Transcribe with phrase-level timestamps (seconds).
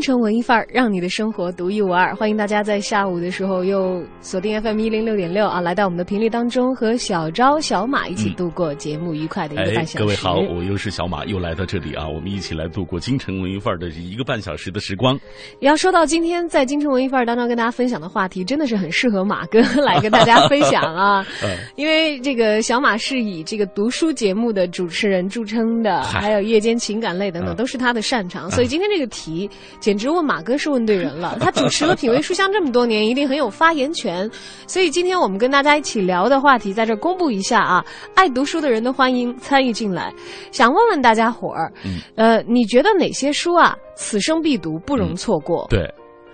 [0.00, 2.14] 京城文艺范儿，让你的生活独一无二。
[2.14, 9.98] 欢迎大家在下午的时候又锁定 FM 一零六点六啊，来到我们的频率当中，和小昭、小马一起度过节目愉快的一个半小时。
[9.98, 15.20] 各位好，我又是小马，又来到这里啊，我们一起来度过京城文艺范儿的一个半小时的时光。
[15.58, 21.26] 要说到今天在京城文艺范儿当中跟大家分享的话题，真的是很适合马哥来跟大家分享啊，
[21.76, 29.46] 因为这个小马是以这个读书节目的主持人著称的，还有夜间情感类等等，都是他的擅长，所以今天这个题。
[29.90, 34.30] 简直问马哥是问对人了， 他主持了品味书香这么多年，一定很有发言权。
[34.68, 40.14] 所以今天我们跟大家一起聊的话题，在这公布一下啊，爱读书的人都欢迎参与进来。
[40.52, 41.72] 想问问大家伙儿，
[42.14, 45.66] 呃，你觉得哪些书啊，此生必读，不容错过？
[45.68, 45.92] 对。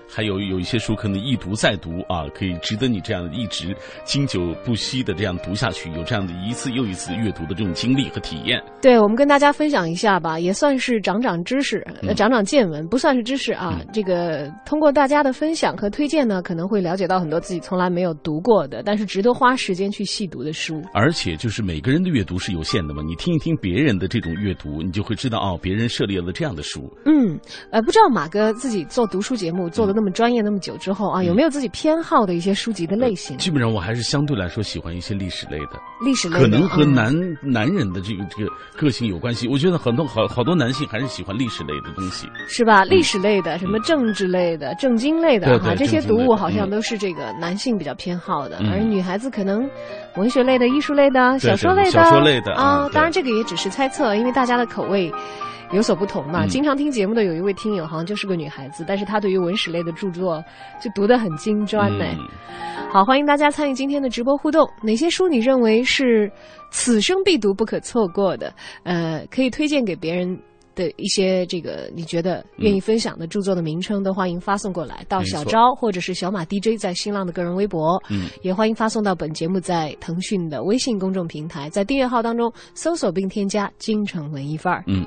[0.08, 8.62] 还有有一些书可能一读再读啊，可以值得你这样一直经久不息的这样读下去，有这样的一次又一次阅读的这种经历和体验。
[8.80, 11.84] 对，我们跟大家分享一下吧，也算是长长知识、
[12.16, 13.80] 长长见闻，不算是知识啊。
[13.92, 20.80] 这个通过大家的分享和推荐呢，可能会了解到很多自己从来没有读过的，但是值得花时间去细读的书。
[20.94, 26.88] 而且就是每个人的阅读是有限的嘛，你听一听别人的这种阅读，你就会知道哦，别人涉猎了这样的书。
[27.06, 27.36] 嗯，
[27.70, 29.95] 呃，不知道马哥自己做读书节目做的。
[29.96, 33.34] 那么专业那么久之后啊，有没有自己偏好的一些书籍的类型？
[33.38, 35.80] 基本上我还是相对来说喜欢一些历史类的。
[36.04, 37.10] 历史类可能和男
[37.42, 39.48] 男人的这个这个个性有关系。
[39.48, 42.84] 我觉得很多好好多男性还是喜欢历史类的东西，是吧？
[42.84, 49.66] 历史类的、什么政治类的、政经类的哈，这些读物好像都是这个男性比较偏好的，而女孩子可能
[50.16, 52.86] 文学类的、艺术类的、小说类的、小说类的啊。
[52.92, 55.10] 当然这个也只是猜测，因为大家的口味。
[55.72, 56.46] 有所不同嘛？
[56.46, 60.42] 经常听节目的有一位听友，好像就是个女孩子，但是她对于文史类的著作
[60.80, 62.04] 就读得很精专呢。
[62.90, 64.68] 好，欢迎大家参与今天的直播互动。
[64.82, 66.30] 哪些书你认为是
[66.70, 68.52] 此生必读、不可错过的？
[68.84, 70.38] 呃，可以推荐给别人。
[70.76, 84.84] 的一些这个你觉得愿意分享的著作的名称，都欢迎发送过来到小昭或者是小马 DJ 在新浪的个人微博，嗯，也欢迎发送到本节目在腾讯的微信公众平台，在订阅号当中搜索并添加“京城文艺范儿”。
[84.86, 85.06] 嗯，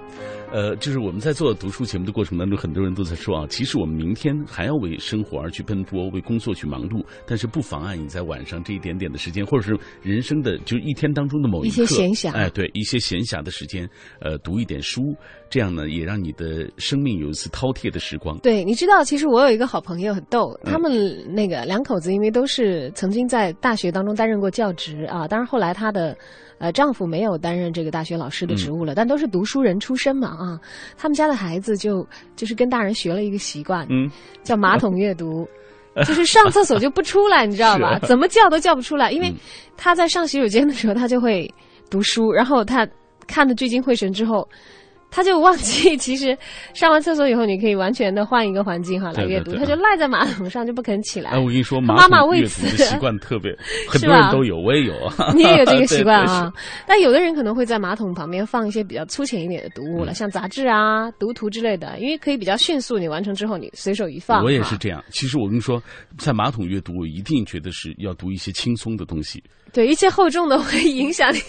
[0.51, 13.87] 呃，就是我们在做读书节目的过程当中，很多人都在说啊，其实我们明天还要为生活而去奔波，为工作去忙碌，但是不妨碍你在晚上这一点点的时间，或者是人生的就一天当中的某一些闲暇，哎，对，一些闲暇的时间，
[14.19, 15.15] 呃，读一点书。
[15.51, 18.37] 这样呢，也让你的生命有一次饕餮的时光。
[18.39, 20.91] 对，你知道，其实我有一个好朋友很逗，他们
[21.33, 26.15] 那个两口子，因为都是曾经在大学当中担任过教职啊，当然后来他的，
[26.59, 30.59] 呃，丈夫没有担任这个大学老师的职务了，但都是读书人出身嘛啊。
[30.97, 32.05] 他们家的孩子就
[32.35, 34.11] 就是跟大人学了一个习惯，嗯，
[34.43, 35.47] 叫马桶阅读，
[36.05, 37.97] 就是上厕所就不出来，你知道吧？
[38.05, 39.33] 怎么叫都叫不出来，因为
[39.77, 41.51] 他在上洗手间的时候，他就会
[41.89, 42.87] 读书，然后他
[43.25, 44.47] 看的聚精会神之后。
[45.11, 46.37] 他就忘记， 其实
[46.73, 49.53] 上完厕所以后，你可以完全的换一个环境哈来阅读。
[49.55, 51.31] 他就赖在马桶上，就不肯起来。
[51.31, 53.51] 哎，我跟你说，妈妈阅读的习惯特别，
[53.89, 55.31] 很多人都有，我也有啊。
[55.35, 56.51] 你也有这个习惯啊？
[56.85, 64.43] 但有的人可能会在马桶旁边放一些比较粗浅一点的读物了，像杂志啊、读图之类的，因为可以比较迅速，你完成之后你随手一放。
[64.43, 65.03] 我也是这样。
[65.09, 65.81] 其实我跟你说，
[66.17, 69.43] 在马桶阅读，我一定觉得是要读一些轻松的东西。
[69.73, 71.39] 对，一切厚重的会影响你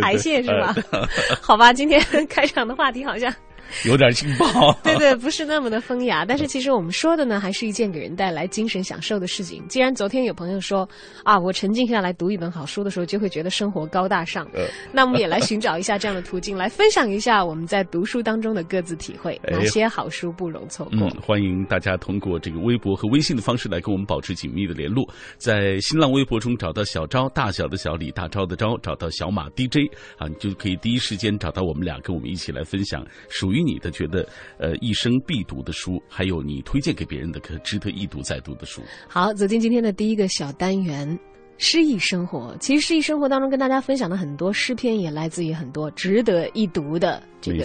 [0.00, 0.74] 排泄，是吧？
[1.40, 3.32] 好吧，今天开场的话题好像。
[3.86, 6.24] 有点劲爆， 对对，不是那么的风雅。
[6.24, 9.66] 但是其实我们说的呢，还是一件给人带来精神享受的事情。
[9.68, 10.88] 既然昨天有朋友说
[11.22, 14.48] 啊，我沉静下来读一本好书的时候，就会觉得生活高大上，
[14.92, 21.08] 那我们也来寻找一下这样的途径，来分享一下我们在读书当中的各自体会，哪些好书不容错过。
[21.20, 25.04] 欢迎大家通过这个微博和微信的方式来跟我们保持紧密的联络。
[25.36, 33.63] 在新浪微博中找到小昭，大小的小李大昭的昭，找到小马 DJ 啊，你就可以第一时间找到我们俩，跟我们一起来分享属于。
[33.64, 34.28] 你的觉得，
[34.58, 38.82] 呃，一生必读的书，还有你推荐给别人的可值得一读再读的书。
[39.08, 41.18] 好，走进今天的第一个小单元——
[41.58, 42.56] 诗意生活。
[42.60, 47.64] 其实，诗意生活当中跟大家分享的很多诗篇，也来自于很多值得一读的这个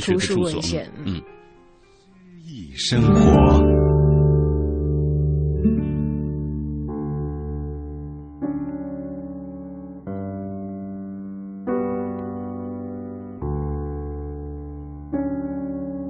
[0.00, 0.90] 图书文献。
[1.04, 1.22] 嗯，诗
[2.44, 3.79] 意生活。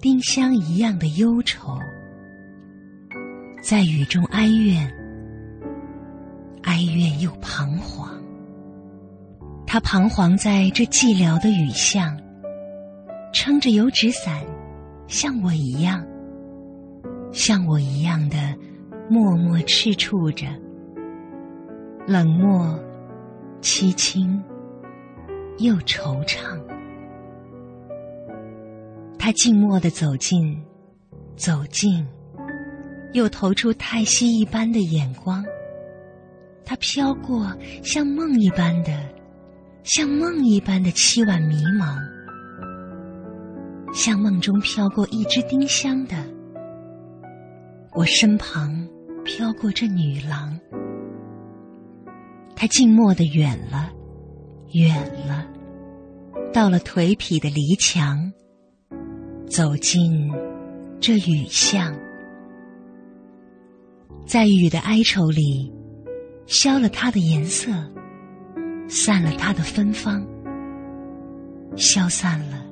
[0.00, 1.76] 丁香一样的忧愁，
[3.60, 4.88] 在雨中哀怨，
[6.62, 8.08] 哀怨又彷徨。
[9.66, 12.16] 他彷徨在这寂寥的雨巷，
[13.32, 14.40] 撑着油纸伞，
[15.08, 16.06] 像我一样，
[17.32, 18.36] 像我一样的
[19.10, 20.46] 默默赤触着，
[22.06, 22.78] 冷漠、
[23.60, 24.40] 凄清
[25.58, 26.56] 又惆怅。
[29.18, 30.56] 他静默的走近，
[31.36, 32.06] 走近，
[33.12, 35.44] 又投出太息一般的眼光。
[36.64, 38.92] 他飘过，像梦一般的，
[39.82, 41.98] 像梦一般的凄婉迷茫，
[43.92, 46.16] 像梦中飘过一只丁香的。
[47.94, 48.86] 我身旁
[49.24, 50.58] 飘过这女郎，
[52.54, 53.90] 她静默的远了，
[54.72, 54.94] 远
[55.26, 55.46] 了，
[56.52, 58.32] 到了颓圮的篱墙。
[59.48, 60.30] 走进
[61.00, 61.92] 这雨巷，
[64.26, 65.72] 在雨的哀愁里，
[66.46, 67.72] 消了它的颜色，
[68.88, 70.24] 散了它的芬芳，
[71.76, 72.64] 消散了，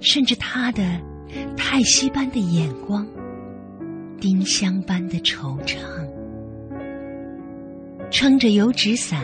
[0.00, 0.82] 甚至它的
[1.56, 3.06] 叹息般的眼光，
[4.18, 5.76] 丁香般的惆怅，
[8.10, 9.22] 撑着油纸伞，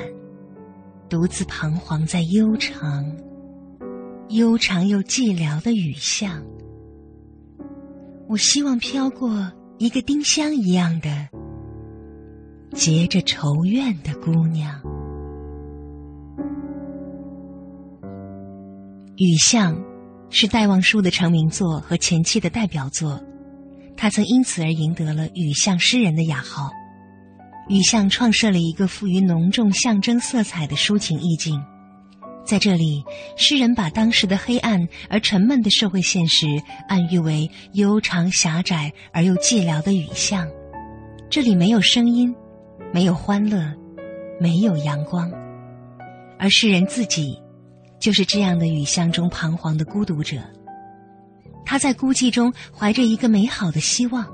[1.08, 3.04] 独自彷徨在悠长、
[4.28, 6.44] 悠长又寂寥的雨巷。
[8.28, 11.28] 我希望飘过一个丁香一样的、
[12.72, 14.80] 结着愁怨的姑娘。
[19.16, 19.76] 《雨巷》
[20.30, 23.22] 是戴望舒的成名作和前妻的代表作，
[23.96, 26.70] 他曾因此而赢得了“雨巷诗人”的雅号。
[27.68, 31.62] 《雨巷》创设了一个富于浓重象征色彩的抒情意境。
[32.44, 33.02] 在这里，
[33.36, 36.46] 诗人把当时的黑暗而沉闷的社会现实
[36.88, 40.46] 暗喻为悠长狭窄而又寂寥的雨巷。
[41.30, 42.34] 这里没有声音，
[42.92, 43.72] 没有欢乐，
[44.38, 45.32] 没有阳光，
[46.38, 47.34] 而诗人自己
[47.98, 50.36] 就是这样的雨巷中彷徨的孤独者。
[51.64, 54.26] 他在孤寂中怀着一个美好的希望，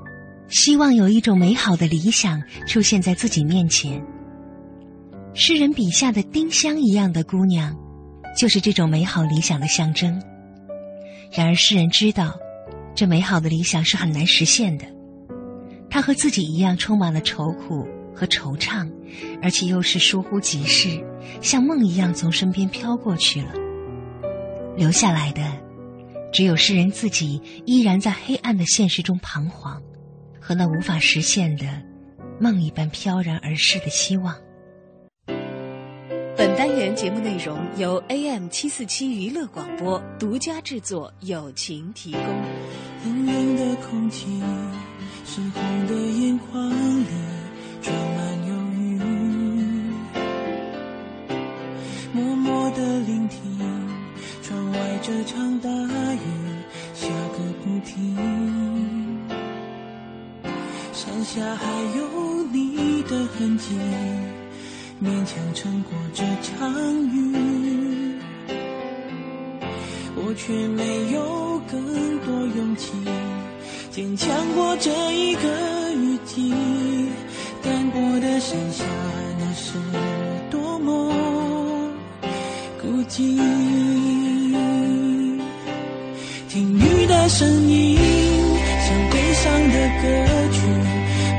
[0.49, 4.03] 希望有一种美好的理想出现在自己面前。
[5.33, 7.73] 诗人笔下的丁香一样的姑娘。
[8.35, 10.21] 就是这种美好理想的象征。
[11.31, 12.37] 然而，诗人知道，
[12.93, 14.85] 这美好的理想是很难实现的。
[15.89, 18.89] 他和自己一样，充满了愁苦和惆怅，
[19.41, 21.03] 而且又是疏忽即逝，
[21.41, 23.53] 像梦一样从身边飘过去了。
[24.77, 25.41] 留下来的，
[26.31, 29.81] 只有诗人自己依然在黑暗的现实中彷徨，
[30.39, 31.65] 和那无法实现的
[32.39, 34.35] 梦一般飘然而逝的希望。
[36.41, 42.21] 本单元节目内容由 AM 七四七娱乐广播独家制作，友情提供。
[43.05, 44.41] 冷冷的空气，
[45.23, 46.67] 湿红的眼眶
[46.99, 47.05] 里
[47.79, 48.99] 装满忧郁。
[52.11, 53.39] 默默的聆听，
[54.41, 56.17] 窗外这场大雨
[56.95, 58.17] 下个不停。
[60.91, 63.75] 山下还有你的痕迹。
[65.03, 66.71] 勉强撑过这场
[67.07, 67.33] 雨，
[70.15, 72.91] 我却没有更多勇气
[73.89, 76.53] 坚强过这一个雨季。
[77.63, 78.83] 干过的盛夏，
[79.39, 79.73] 那是
[80.51, 81.11] 多么
[82.79, 83.41] 孤寂。
[86.47, 90.03] 听雨的声音，像悲伤的歌
[90.51, 90.61] 曲，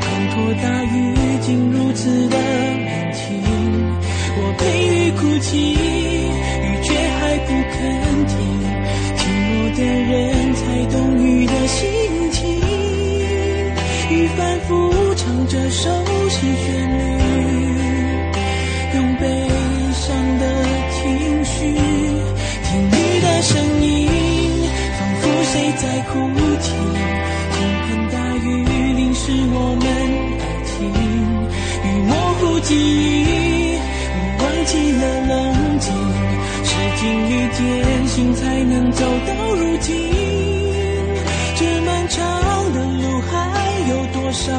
[0.00, 0.04] 滂
[0.34, 2.81] 沱大雨竟如此的。
[4.62, 7.76] 陪雨哭泣，雨却还不肯
[8.26, 8.38] 停。
[9.18, 10.60] 寂寞的人才
[10.92, 11.80] 懂雨的心
[12.30, 12.40] 情。
[14.10, 14.70] 雨反复
[15.16, 15.90] 唱着熟
[16.28, 16.64] 悉旋
[16.98, 17.00] 律，
[18.94, 19.22] 用悲
[19.92, 20.04] 伤
[20.38, 20.42] 的
[20.92, 21.54] 情绪
[22.62, 23.50] 听雨的声
[23.82, 23.90] 音，
[24.96, 26.12] 仿佛谁在哭
[26.60, 26.70] 泣。
[27.52, 28.46] 倾盆大雨
[28.94, 29.84] 淋湿我们
[30.38, 30.70] 爱情，
[31.84, 33.41] 雨模糊记忆。
[37.02, 39.92] 经历艰辛才能走到如今
[41.56, 43.28] 这漫长的路还
[43.90, 44.52] 有多少？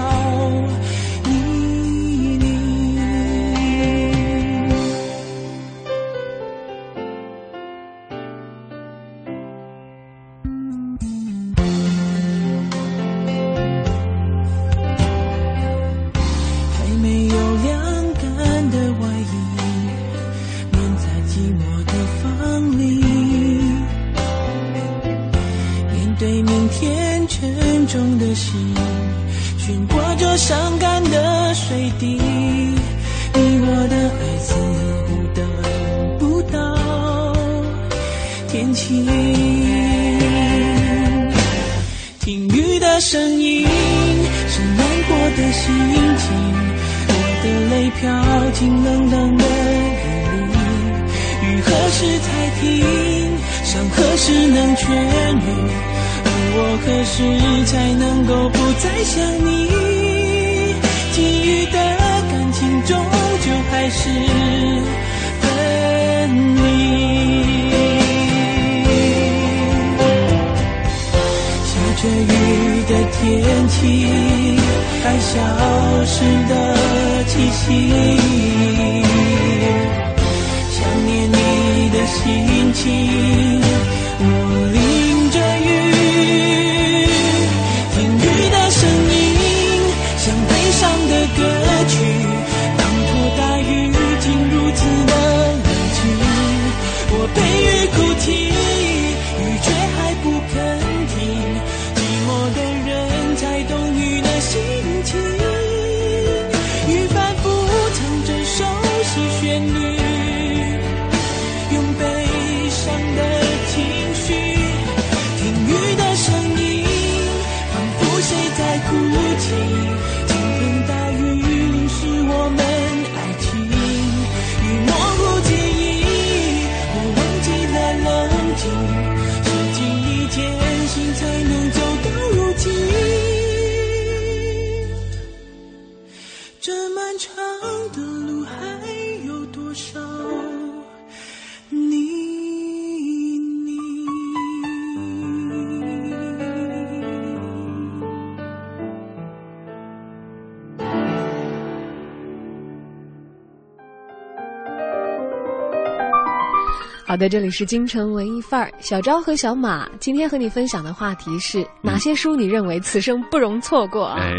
[157.33, 164.15] 这里是京城文艺范儿，小昭和小马今天和你分享的话题是哪些书你认为此生不容错过啊？
[164.17, 164.31] 哎，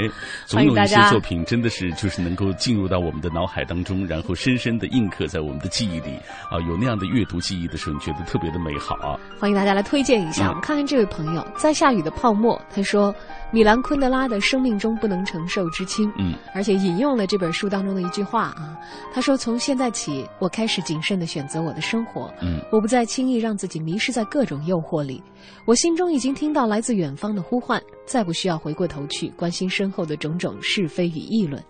[0.47, 6.17] 总有一些作品真的是就是能够进入到我们的脑海当中，然后深深的印刻在我们的记忆里
[6.51, 6.59] 啊。
[6.67, 9.21] 有那样的阅读记忆的时候，你觉得特别的美好啊。
[9.39, 10.47] 欢迎大家来推荐一下。
[10.47, 13.15] 嗯我们看看这位朋友，在下雨的泡沫，他说
[13.51, 18.79] 米兰昆德拉的《生命中不能承受之轻》，嗯，而且引用了这本书当中的一句话啊，
[19.13, 25.23] 他说：“从现在起，我开始谨慎的选择我的生活，嗯，我不再轻易让自己迷失在各种诱惑里。
[25.67, 31.63] 我心中已经听到来自远方的呼唤，再不需要回过头去关心身后的种种是非与议论。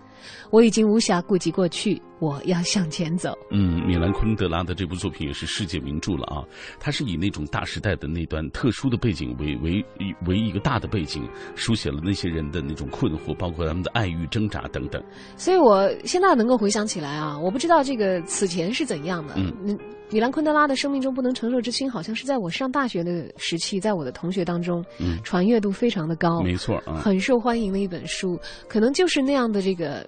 [0.50, 6.42] 我已经无暇顾及过去，我要向前走。”嗯，米兰昆德拉的这部作品也是世界名著了啊。
[6.80, 9.84] 它是以那种大时代的那段特殊的背景为为
[10.26, 15.02] 为一个大的背景，书写了那些人的那种困惑，包括他们的爱欲挣扎等等。
[15.36, 19.34] 所以我现在能够回想起来啊，我不知道这个此前是怎样的。
[19.36, 19.78] 嗯
[20.10, 26.94] 米兰昆德拉的《生命中不能承受之轻》，好像是在我上大学的时期，在我的同学当中，嗯传阅度非常的高，没错啊。
[27.02, 28.38] 很受欢迎的一本书。
[28.68, 30.06] 可能就是那样的这个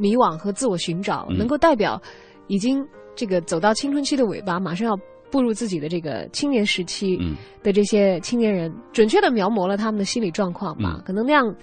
[0.00, 2.00] 迷惘和自我寻找，嗯能够代表
[2.48, 2.82] 已经
[3.14, 4.98] 这个走到青春期的尾巴，马上要
[5.30, 10.94] 步入自己的这个青年时期嗯的这些青年人，准确的描摹了他们的心理状况吧。
[10.96, 11.54] 嗯可能那样。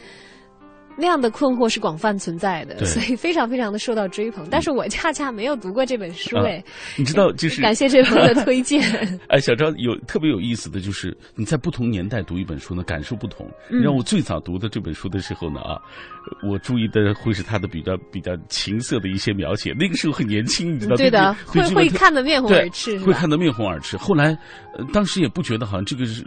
[0.97, 4.47] 那样的困惑是广泛存在的，对所以非常非常的受到追捧。
[4.49, 6.63] 但是我恰恰没有读过这本书，啊哎、
[6.97, 8.81] 你知道，就是感谢这位朋友的推荐。
[9.29, 13.47] 哎，小张有特别有意思的就是你在不同年代读一本书呢，感受不同。
[13.69, 15.77] 嗯让我最早读的这本书的时候呢啊，
[16.43, 19.73] 我注意的会是他的比较比较情色的一些描写。
[19.77, 23.95] 那个时候很年轻，你知道对的，会会看得面红耳赤，会看得面红耳赤。
[23.97, 24.37] 后来，
[24.75, 26.25] 呃，当时也不觉得好像这个是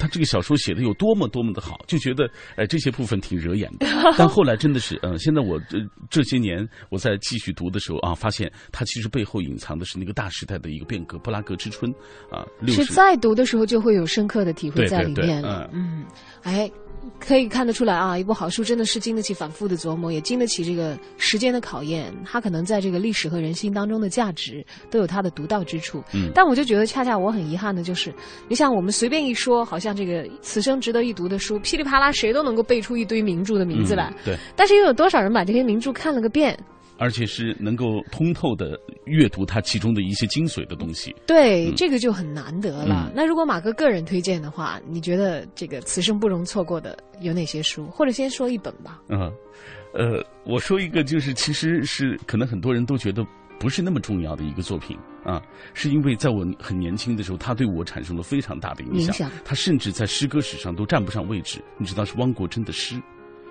[0.00, 3.86] 他这个小说写的有多么多么的好，就觉得哎这些部分挺惹眼的。
[4.16, 5.78] 但后来真的是，嗯、现在我这
[6.08, 11.92] 这些年我在继续读的时候啊，发现它其实背后隐藏的是那个大时代的一个变革，布拉格之春
[12.30, 15.68] 啊，是在读的时候就会有深刻的体会在里面了。
[15.74, 16.06] 嗯嗯，
[16.42, 16.70] 哎，
[17.18, 22.12] 可以看得出来啊，一部好书真的是经得起反复的琢磨，也经得起这个时间的考验。
[22.24, 26.02] 它可能在这个历史和人心当中的价值都有它的独到之处。
[26.12, 28.12] 嗯但我就觉得，恰恰我很遗憾的就是，
[28.48, 34.12] 你像我们随便一说，好像这个此生值得一读的书，噼里啪啦谁都能够背出一堆名著的名字来。
[34.18, 36.58] 嗯对，但是又有多少人把这些名著看了个遍？
[37.00, 41.16] 而且是能够通透的阅读它其中的一些精髓的东西。
[41.26, 43.08] 对，嗯这个就很难得了。
[43.08, 47.86] 嗯那如果马哥个人推荐的话，你觉得这个此生不容错过的有哪些书？
[47.86, 49.00] 或者先说一本吧。
[49.08, 49.32] 嗯，
[49.94, 53.26] 呃，我说一个，就是其实是可能很多人都觉得
[53.58, 55.40] 不是那么重要的一个作品啊，
[55.72, 59.06] 是因为在我很年轻的时候，他对我产生了非常大的影响。
[59.06, 61.62] 影响它甚至在诗歌史上都占不上位置。
[61.78, 63.00] 你知道是汪国真的诗，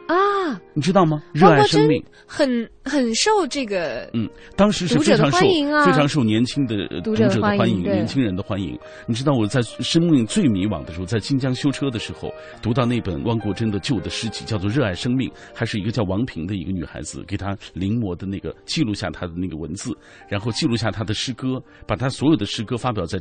[0.10, 1.22] 啊，你知道吗？
[1.34, 2.04] 热爱生命。
[2.26, 8.78] 很很受这个嗯，当时是非常受欢迎啊非常受年轻的呃读者的欢迎，年轻人的欢迎。
[9.06, 19.92] 你知道我在生命最迷惘的时候，在新疆修车的时候，读到那本汪国真的旧的诗集，叫做《热爱生命》，还是一个叫王平的一个女孩子给她临摹的那个记录下她的那个文字，
[20.28, 23.20] 然后记录下她的诗歌，把她所有的诗歌发表在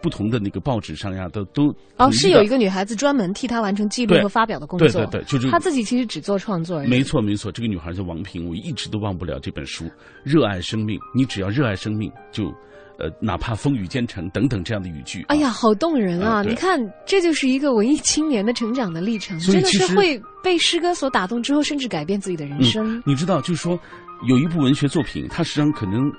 [0.00, 4.88] 不同的那个报纸上呀，都都哦，是有一个女孩子专门替他完成记录和发表的工作。
[4.88, 6.82] 对对对，就是她自己其实只做创作。
[6.84, 9.86] 没错没错，这个女孩叫王平，我一直都忘不了这本书
[10.22, 10.98] 《热爱生命》。
[11.14, 12.52] 你只要热爱生命，就
[12.98, 15.24] 呃，哪怕风雨兼程等等这样的语句。
[15.28, 16.42] 哎呀，好动人啊！
[16.42, 23.02] 你看，这就是一个文艺青年的成长的历程，真的是会被诗歌所打动之后，甚至改变自己的人生。
[23.06, 23.80] 你知道，就是说，
[24.28, 26.12] 有一部文学作品，它实际上可能。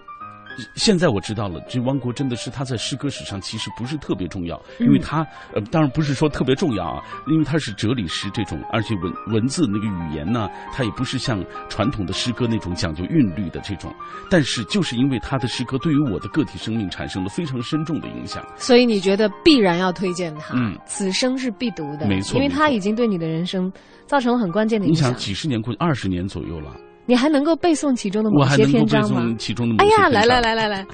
[0.76, 13.94] 现在我知道了，这汪国真的是他在诗歌史上其实不是特别重要，因为他呃，当然不是说特别重要啊，因为他是哲理诗这种，而且文文字那个语言呢，它也不是像传统的诗歌那种讲究韵律的这种，
[14.30, 20.78] 但是就是因为他的诗歌对于我的个体生命产生了非常深重的影响，所以你觉得必然要推荐他，嗯。
[20.86, 23.72] 此生是必读的，没错因为他已经对你的人生
[24.06, 25.10] 造成了很关键的影响。
[25.10, 25.20] 你想。
[25.20, 26.76] 几十年过去，二十年左右了，
[27.10, 29.36] 你还能够背诵其中的某我还些能够背诵篇章吗？
[29.40, 30.12] 其中的某哎呀，些篇章。
[30.12, 30.86] 来来来来来，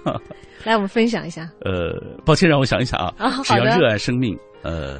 [0.64, 1.50] 来 我们分享一下。
[1.66, 1.92] 呃，
[2.26, 3.14] 抱歉，让我想一想啊。
[3.18, 4.98] 啊好的只要热爱生命，呃，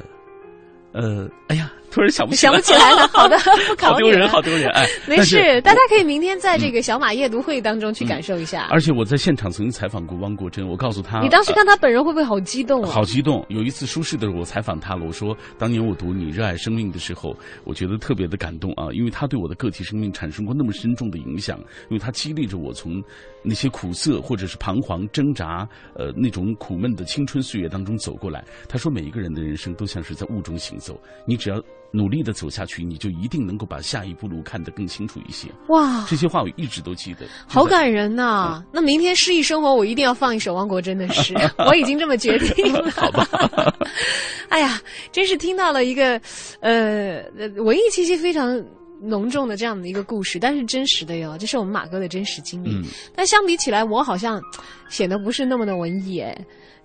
[0.92, 8.66] 呃，哎呀，突然想不起来，想不起来了， 好的， 不考好丢人，好丢人，哎，没事，大家可以明天在这个小马夜读会当中去感受一下。
[8.70, 12.92] 而且我在现场曾经采访过汪国真，我告诉他，你当时看他本人会不会好激动呃啊？
[12.92, 13.42] 好激动。
[13.48, 23.02] 有一次舒适的时候，我采访他了，我说当年我读你热爱生命的时候，我觉得特别的感动啊，因为他对我的个体生命产生过那么深重的影响，因为他激励着我从
[23.48, 28.44] 那些苦涩或者是彷徨挣扎，呃，那种苦闷的青春岁月当中走过来。
[28.68, 35.48] 他说每一个人的人生都像是在雾中行走，你只要努力的走下去，你就一定能够把下一步路看得更清楚一些。
[35.68, 37.26] 哇，这些话我一直都记得。
[37.46, 42.90] 好感人呐、那明天诗意生活，我一定要放一首汪国真的诗，我已经这么决定了。
[42.96, 43.26] 好吧。
[44.50, 44.80] 哎呀，
[45.12, 46.20] 真是听到了一个，
[46.60, 48.62] 呃，呃文艺气息非常
[49.00, 52.70] 浓重的这样的一个故事，但是真实的哟，这是我们马哥的真实经历。
[52.74, 54.40] 嗯但相比起来，我好像
[54.88, 56.36] 显得不是那么的文艺哎。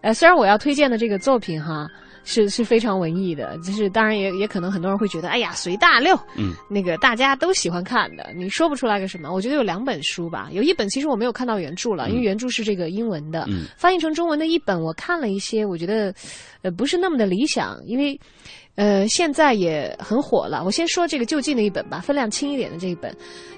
[0.01, 1.87] 呃，虽然我要推荐的这个作品哈。
[2.23, 9.31] 是是非常文艺的，就是当然也也可能很多人会觉得，哎呀随大溜，嗯，那个大家都喜欢看的，你说不出来个什么。
[9.33, 13.65] 我觉得有两本书吧，有一本其实我没有看到原著了，因为原著是这个英文的，嗯。
[13.77, 16.13] 翻译成中文的一本我看了一些，我觉得
[16.61, 18.19] 呃不是那么的理想，因为
[18.75, 20.63] 呃现在也很火了。
[20.63, 23.15] 我先说这个就近的一本吧，分量轻一点的这一本，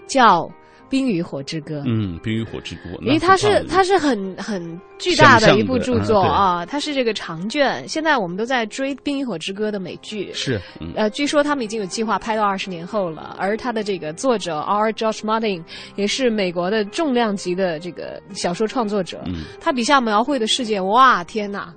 [0.07, 0.43] 叫
[0.93, 1.79] 《冰与火之歌》。
[1.87, 7.83] 嗯，《冰与火之歌》，因为它是它是很很巨大的一部著作啊，它是这个长卷。
[7.89, 13.35] 现在我们都在追《冰与火之歌》的美剧，是，嗯呃，据说他们已经有计划拍到二十年后了。
[13.39, 14.91] 而它的这个作者 R.
[14.91, 15.63] George Martin
[15.95, 21.73] 也是美国的重量级的这个小说创作者，嗯，他笔下描绘的世界，哇，天哪，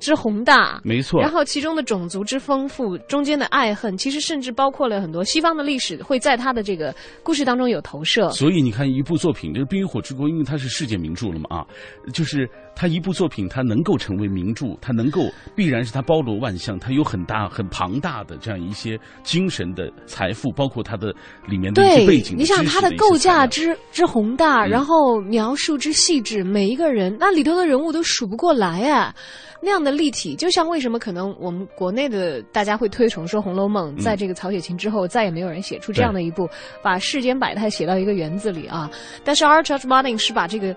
[0.00, 0.80] 之宏大。
[0.82, 1.20] 没错。
[1.20, 8.28] 然后其中的种族之丰富，中间的爱恨，其实甚至包括了很多西方的历史，会在他的这个故事当中有投射。
[8.30, 11.66] 所以你看，一部作品，就是《冰与火之歌》，因为它是世界名著了嘛啊，
[12.12, 12.48] 就是
[12.80, 15.20] 它一部作品，他能够成为名著，他能够
[15.54, 21.14] 必然是他包罗万象，他有很大很庞大的这样一些精神的财富，包括他的
[21.46, 29.14] 里面的一些背对景，你想他的构架之之宏大，嗯然后描述之细致，每一个人那里头的人物都数不过来啊，
[29.60, 36.48] 那样的立体，就像为什么可能我们国内的大家会推崇说《红楼梦》在这个曹雪芹之后，再也没有人写出这样的一部
[36.82, 38.90] 把世间百态写到一个园子里啊。
[39.22, 39.60] 但是 R.
[39.60, 40.74] George Martin 是把这个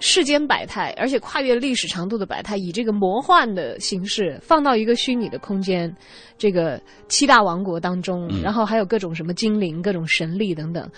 [0.00, 5.94] 世间百态，而且跨越历史长度的百态，以这个魔幻的形式放到一个虚拟的空间，
[6.38, 10.90] 这个七大王国当中，然后还有各种什么精灵、各种神力等等，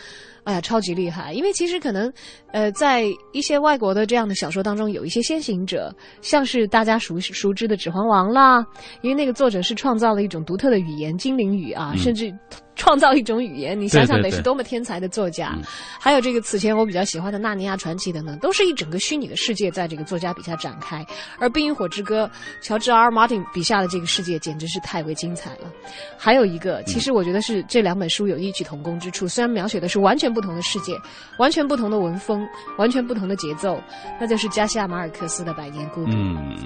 [0.44, 1.32] 哎呀，超级厉害！
[1.32, 2.12] 因为其实可能，
[2.52, 8.64] 呃，在一些外国的这样的小说当中，有一些先行者，像是大家熟熟知的《指环王》啦，
[9.02, 12.32] 因为那个作者是创造了一种独特的语言——精灵语啊，甚至。
[12.74, 15.54] 创造一种语言，你想想得是多么天才的作家。
[16.00, 21.04] 还有这个此前我比较喜欢的《纳尼亚传奇》等等，都是一整个虚拟的世界在这个作家笔下展开。
[21.38, 22.26] 而《冰与火之歌》，
[22.66, 23.10] 乔治 R.
[23.10, 25.70] Martin 笔下的这个世界简直是太为精彩了。
[26.16, 30.98] 还有一个，其实我觉得是这两本书有异曲同工之处，虽然描写的是完全不同的世界，
[31.38, 33.78] 完全不同的文风，完全不同的节奏，
[34.18, 36.12] 那就是加西亚马尔克斯的《百年孤独》。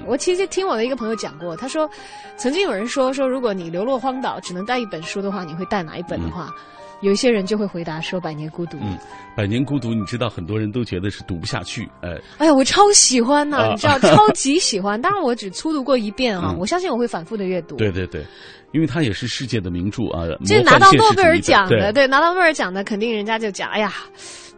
[0.07, 1.89] 我其实听我的一个朋友讲过，他说，
[2.37, 5.97] 曾经有人说说，如果你流落荒岛，只能带一本书的话，你会带哪？
[5.97, 6.53] 一本的话，
[7.01, 8.77] 有一些人就会回答说《百年孤独》。
[8.81, 8.97] 嗯，
[9.35, 14.99] 《百年孤独》，你知道很多人都觉得是读不下去，哎，哎呀，我超喜欢呐，你知道，超 级喜欢。
[15.01, 17.75] 当然，我只粗读过一遍啊，我相信我会反复的阅读。
[17.75, 18.25] 对对对，
[18.71, 23.93] 因为它也是世界的名著啊，这拿到诺贝尔奖的，对，拿到诺贝尔奖的，肯定人家就讲，哎呀。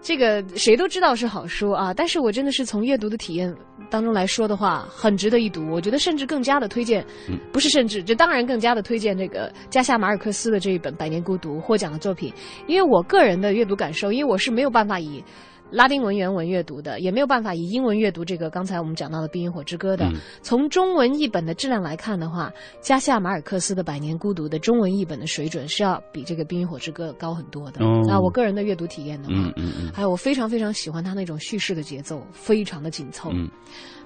[0.01, 3.53] 这个谁都知道是好书啊，但是我真的是从阅读的体验
[3.89, 5.69] 当中来说的话，很值得一读。
[5.69, 7.05] 我觉得甚至更加的推荐，
[7.51, 12.33] 不是甚至，这当然更加的推荐这个加夏马尔克斯的这一本《百年孤独》获奖的作品，
[12.65, 15.23] 因为我个人的阅读感受，因为我是没有办法以。
[15.71, 20.09] 拉丁文原文阅读的，也没有办法以英文阅读这个刚才我们讲到的《冰与火之歌》的。
[20.41, 22.51] 从中文译本的质量来看的话，
[22.81, 27.85] 加西亚马尔克斯的《百年孤独》的中文译本的水准是要比这个《冰与火之歌》高很多的。
[28.09, 33.31] 啊，我个人的阅读体验的话，嗯嗯嗯，还有我非常非常喜欢他那种叙事的节奏，非常的紧凑。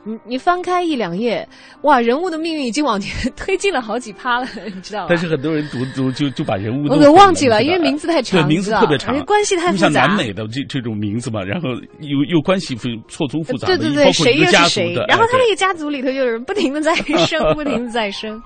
[0.06, 1.48] 你你翻开一两页，
[1.82, 5.08] 哇，人物的命运已经往前 推进了好几趴了，你知道吗？
[5.10, 9.90] 但是很多人读读就就把人物我给忘记了，因为名字太长，名字特别长，关系太复杂。
[9.90, 12.76] 像南美的这这种名字嘛，然后又又关系
[13.08, 14.94] 错综复杂，对对对，谁又是谁？
[15.08, 16.94] 然后他那个家族里头有人不停的在
[17.26, 18.42] 生，不停的在生。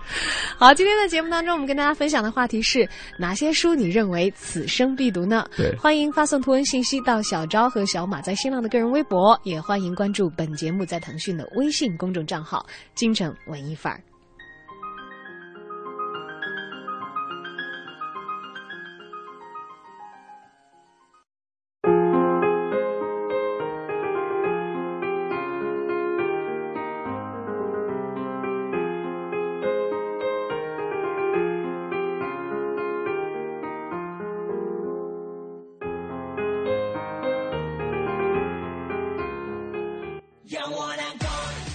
[0.58, 5.46] 好，今天的节目当中，我们跟大家分享的话题是哪些书你认为此生必读呢？
[5.58, 12.28] 对，欢迎发送图文信息到小昭和小马在新浪的个人微博，也欢迎关注本节目在腾讯的微信公众。
[12.28, 14.04] 账号京城文艺范儿。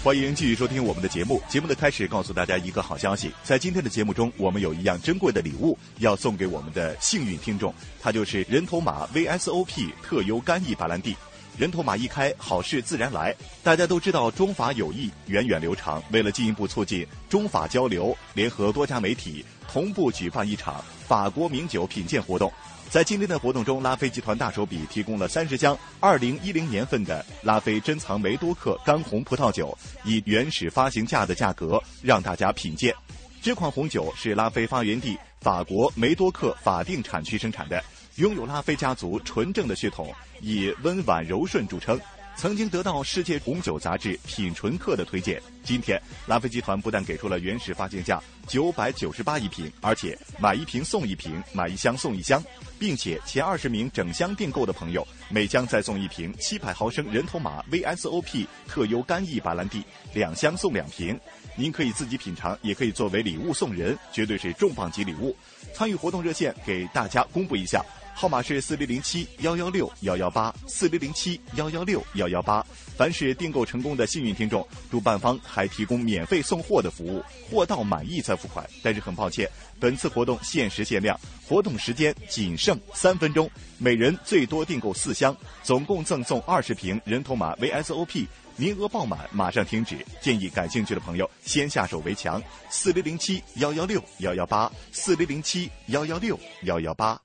[0.05, 1.41] 欢迎继续收听我们的节目。
[1.49, 11.17] 节目的开始，告诉大家一个好消息，在今天的节目中，我们有一样珍贵的礼物要送给我们的幸运听众，它就是人头马 VSOP 特优干邑白兰地。
[11.57, 13.33] 人头马一开，好事自然来。
[13.63, 22.53] 大家都知道中法友谊源远流长，为了进一步促进中法交流，联合多家媒体同步举办一场法国名酒品鉴活动。
[22.93, 29.75] 在今天的活动中，拉菲集团大手笔提供了三十箱二零一零年份的拉菲珍藏梅多克干红葡萄酒，
[30.05, 32.95] 以原始发行价的价格让大家品鉴。
[33.41, 37.83] 这款红酒是拉菲发源地法国梅多克法定产区生产的，
[38.17, 41.99] 拥有拉菲家族纯正的血统，以温婉柔顺著称。
[42.35, 45.41] 曾经得到世界红酒杂志品醇客的推荐。
[45.63, 52.43] 今天，拉菲集团不但给出了原始发行价九百九十八一瓶，而且买一瓶送一瓶，买一箱送一箱，
[52.83, 61.17] 并且前二十名整箱订购的朋友，每箱再送一瓶七百毫升人头马 VSOP 特优干邑白兰地，两箱送两瓶。
[61.55, 65.37] 您可以自己品尝，也可以作为礼物送人，绝对是重磅级礼物。
[65.73, 67.85] 参与活动热线给大家公布一下。
[68.15, 72.65] 号码是四零零七幺幺六幺幺八四零零七幺幺六幺幺八。
[72.97, 78.69] 凡是订购成功的幸运听众，主办方还提供免费送货的服务，货到满意再付款。
[78.83, 89.97] 但是很抱歉，本次活动限时限量，活动时间仅剩三分钟，每人最多订购四箱，总共赠送二十瓶人头马 VSOP，名额爆满马上停止。
[90.21, 92.41] 建议感兴趣的朋友先下手为强。
[92.71, 97.21] 四零零七幺幺六幺幺八四零零七幺幺六幺幺八。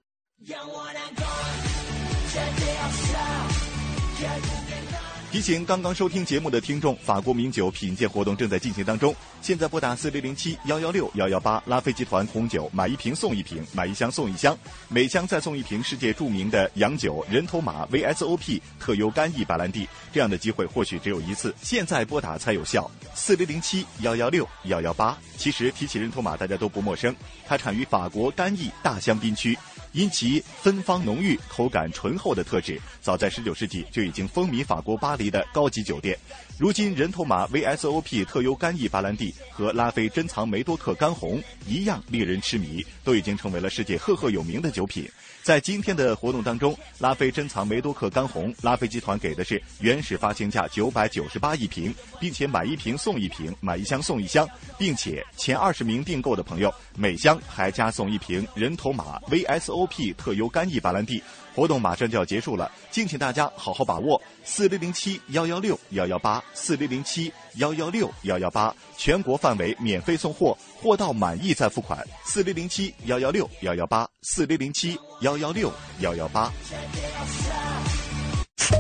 [5.32, 9.13] 提醒刚刚收听节目的听众，法国名酒品鉴活动正在进行当中。
[9.41, 14.56] 现在拨打四零零七幺幺六幺幺八，拉菲集团红酒买一瓶送一瓶，买一箱送一箱，
[14.88, 19.89] 每箱再送一瓶世界著名的洋酒人头马 VSOP 特优干邑白兰地。
[20.13, 22.89] 这样的机会或许只有一次，现在拨打才有效。
[23.15, 25.17] 四零零七幺幺六幺幺八。
[25.36, 29.58] 其实提起人头马，大家都不陌生，它产于法国干邑大香槟区。
[29.97, 36.15] 因其芬芳浓郁、口感醇厚的特质，早在19世纪就已经风靡法国巴黎的高级酒店。
[36.60, 45.08] 如今，人头马 VSOP 特优干邑巴兰地和拉菲珍藏梅多克干红一样令人痴迷，都已经成为了世界赫赫有名的酒品。
[45.43, 61.22] 在今天的活动当中，拉菲珍藏梅多克干红，拉菲集团给的是原始发行价九百九十八一瓶，并且买一瓶送一瓶，买一箱送一箱，并且前二十名订购的朋友每箱还加送一瓶人头马 VSOP 特优干邑巴兰地。
[61.58, 64.22] 活动马上就要结束了，敬请大家好好把握。
[64.43, 72.08] 四零零七幺幺六幺幺八，四零零七幺幺六幺幺八，全国范围免费送货，货到满意再付款。
[72.24, 76.52] 四零零七幺幺六幺幺八，四零零七幺幺六幺幺八。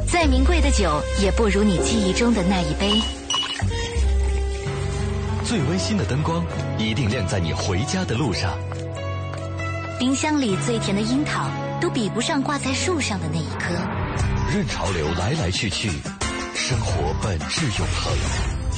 [0.07, 3.01] 再名贵的酒，也不如你记忆中的那一杯。
[5.43, 6.45] 最温馨的灯光，
[6.77, 8.55] 一定亮在你回家的路上。
[9.99, 11.49] 冰箱里最甜的樱桃，
[11.81, 13.73] 都比不上挂在树上的那一颗。
[14.53, 15.89] 任潮流来来去去，
[16.53, 18.13] 生活本质永恒。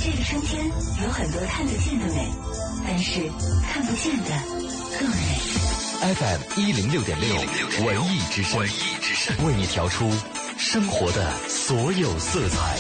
[0.02, 0.66] 这个春天
[1.04, 2.32] 有很多看得见的美，
[2.88, 3.30] 但是
[3.70, 4.32] 看不见的
[4.98, 6.16] 更美。
[6.16, 7.36] FM 一零六点六
[7.86, 8.66] 文艺之声，
[9.46, 10.10] 为你调出
[10.58, 12.78] 生活的所有色彩。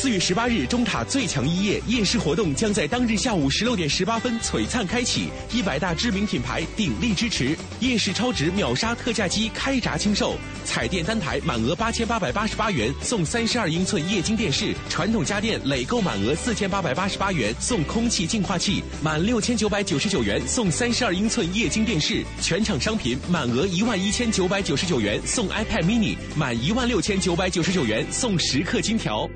[0.00, 29.28] 四月十八日，中塔最强一夜夜市活动将在当日下午十六点十八分璀璨开启，一百大知名品牌鼎力支持，夜市超值秒杀特价机开闸清售，彩电单台满额八千八百八十八元送三十二英寸液晶电视，传统家电累购满额四千八百八十八元送空气净化器，满六千九百九十九元送三十二英寸液晶电视，全场商品满额一万一千九百九十九元送 iPad mini，满一万六千九百九十九元送十克金条。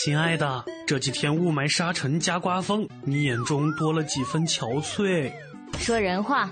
[0.00, 5.28] 亲爱的，这几天雾霾沙尘加刮风，你眼中多了几分憔悴。
[5.76, 6.48] 说人话。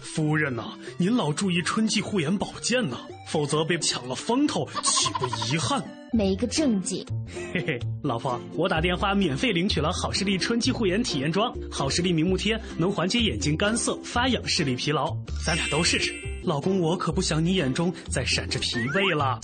[0.00, 2.96] 夫人呐、您老注意春季护眼保健呐、
[3.28, 5.80] 否则被抢了风头，岂不遗憾？
[6.12, 7.06] 没个正经。
[7.54, 15.16] 嘿嘿，老婆，我打电话免费领取了好视力春季护眼体验装，好视力明目贴能缓解眼睛干涩、发痒、视力疲劳，
[15.46, 16.12] 咱俩都试试。
[16.42, 19.38] 老公，我可不想你眼中再闪着疲惫了。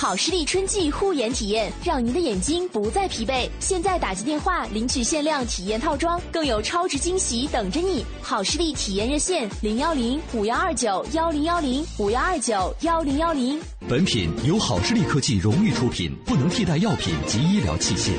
[0.00, 3.50] 好视力春季护眼体验，让您的眼睛不再疲惫。
[3.58, 8.06] 现在打进电话领取限量体验套装，更有超值惊喜等着你。
[8.22, 13.60] 好视力体验热线：零幺零五幺二九幺零幺零五幺二九幺零幺零。
[13.88, 18.12] 本品由好视力科技荣誉出品，不能替代药品及医疗器械。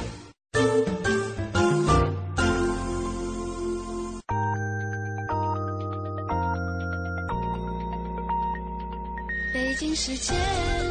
[9.54, 10.36] 北京时间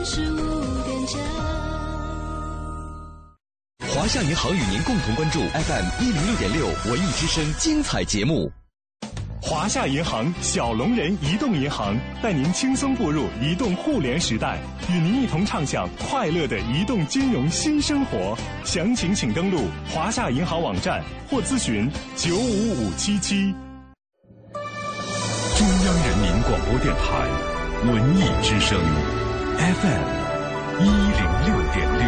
[0.05, 0.37] 十五
[0.85, 1.21] 点整。
[3.89, 8.51] 华夏银行与您共同关注 FM 一零六点六文艺之声精彩节目。
[9.41, 14.59] 华夏银行小龙人移动银行带您轻松步入移动互联时代，
[14.91, 18.37] 与您一同畅享快乐的移动金融新生活。
[18.65, 23.55] 详情请登录华夏银行网站或咨询九五五七七。
[25.57, 27.29] 中央人民广播电台
[27.91, 28.79] 文艺之声
[29.59, 30.05] FM
[30.79, 32.07] 一零六点六。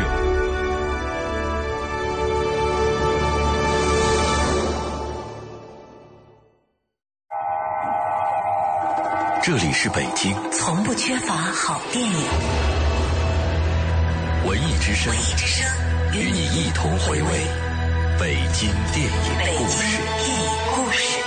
[9.42, 12.14] 这里是北京，从不缺乏好电影。
[14.46, 15.66] 文艺之声，文艺之声
[16.14, 17.28] 与你一同回味
[18.20, 19.10] 北京电影
[19.58, 19.98] 故事。
[20.18, 21.18] 电影故事。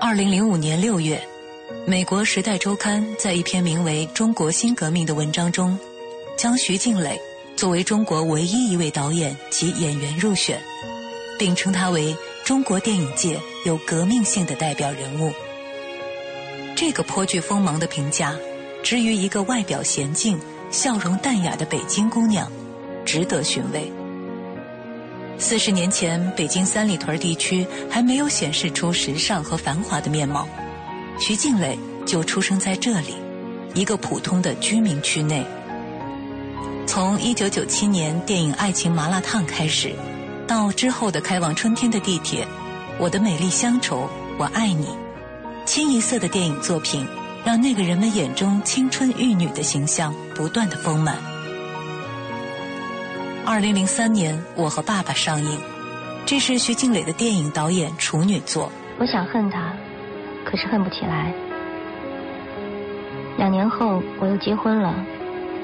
[0.00, 1.22] 二零零五年六月，
[1.86, 5.78] 美国《时代周刊》在一篇名为《中国新革命》的文章中，
[6.36, 7.18] 将徐静蕾
[7.56, 10.60] 作为中国唯一一位导演及演员入选，
[11.38, 15.32] 并称他为中国电影界有革命性的代表人物。
[16.76, 18.36] 这个颇具锋芒的评价，
[18.82, 20.38] 之于一个外表娴静、
[20.70, 22.50] 笑容淡雅的北京姑娘，
[23.06, 23.90] 值得寻味。
[25.38, 30.46] 四十年前，北京三里屯地区还没有显示出时尚和繁华的面貌，
[31.18, 33.14] 徐静蕾就出生在这里，
[33.72, 35.46] 一个普通的居民区内。
[36.86, 39.92] 从一九九七年电影《爱情麻辣烫》开始，
[40.46, 42.46] 到之后的开往春天的地铁、
[42.98, 44.88] 我的美丽乡愁、我爱你，
[45.64, 47.06] 清一色的电影作品，
[47.44, 51.16] 让那个人们眼中青春玉女的形象不断的丰满。
[53.46, 55.60] 二零零三年，《我和爸爸》上映，
[56.26, 58.70] 这是徐静蕾的电影导演处女作。
[58.98, 59.74] 我想恨他，
[60.54, 61.34] 可是恨不起来。
[63.36, 64.94] 两年后，我又结婚了，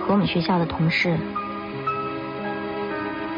[0.00, 1.16] 和我们学校的同事。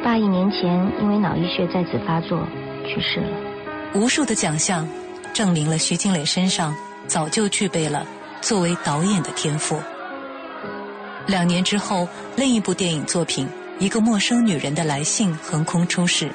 [0.03, 2.43] 爸一年前因为脑溢血再次发作
[2.87, 3.37] 去世了。
[3.95, 4.89] 无数的奖项
[5.35, 6.75] 证明了徐静蕾身上
[7.07, 8.07] 早就具备了
[8.41, 9.79] 作为导演的天赋。
[11.27, 13.47] 两年之后，另一部电影作品
[13.79, 16.33] 《一个陌生女人的来信》横空出世。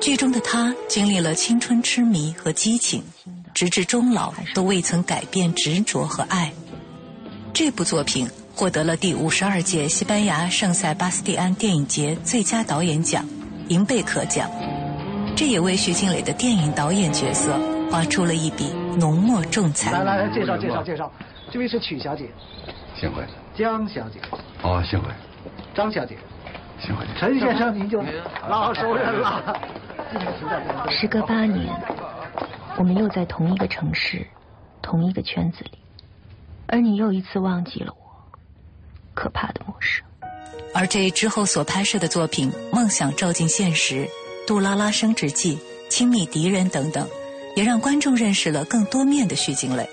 [0.00, 3.02] 剧中的她经历了青春痴迷和激情，
[3.54, 6.52] 直至终老都未曾改变执着和爱。
[7.52, 13.24] 这部作品获得了第五十二届西班牙圣塞巴斯蒂安电影节最佳导演奖
[13.68, 14.50] 银贝壳奖，
[15.36, 17.58] 这也为徐静蕾的电影导演角色
[17.90, 19.92] 画出了一笔浓墨重彩。
[19.92, 21.10] 来来来，介绍介绍介绍，
[21.52, 22.28] 这位是曲小姐，
[23.00, 23.22] 幸会。
[23.56, 24.20] 江小姐，
[24.62, 25.08] 哦，幸会。
[25.76, 26.18] 张小姐，
[26.84, 27.06] 幸会。
[27.20, 28.02] 陈先生，您就
[28.50, 29.56] 老熟人了。
[30.90, 31.66] 时隔八年，
[32.76, 34.26] 我们又在同一个城市，
[34.82, 35.78] 同一个圈子里，
[36.66, 38.38] 而你又一次忘记了我，
[39.14, 40.04] 可怕的陌生。
[40.74, 44.04] 而这之后所拍摄的作品《梦想照进现实》
[44.46, 45.56] 《杜拉拉升职记》
[45.88, 47.08] 《亲密敌人》等等，
[47.54, 49.88] 也让观众认识了更多面的徐静蕾。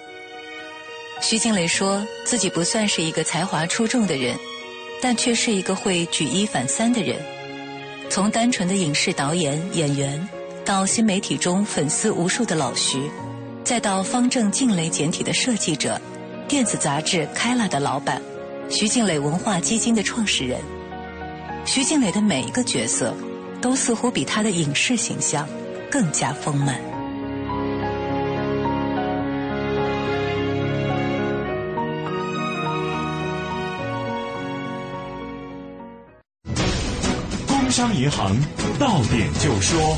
[1.22, 4.36] 徐静蕾说自己不算是一个才华出众的人，
[5.00, 7.22] 但却是一个会举一反三的人。
[8.10, 10.28] 从单纯的影视导演、演员，
[10.71, 13.12] 到新媒体中粉丝无数的老徐，
[13.62, 15.99] 再到方正静蕾简体的设计者，
[16.47, 18.21] 电子杂志开了的老板，
[18.69, 20.62] 徐静蕾文化基金的创始人。
[21.65, 23.13] 徐静蕾的每一个角色，
[23.60, 25.45] 都似乎比她的影视形象
[25.91, 26.79] 更加丰满。
[37.45, 38.34] 工商银行
[38.79, 39.97] 到点就说，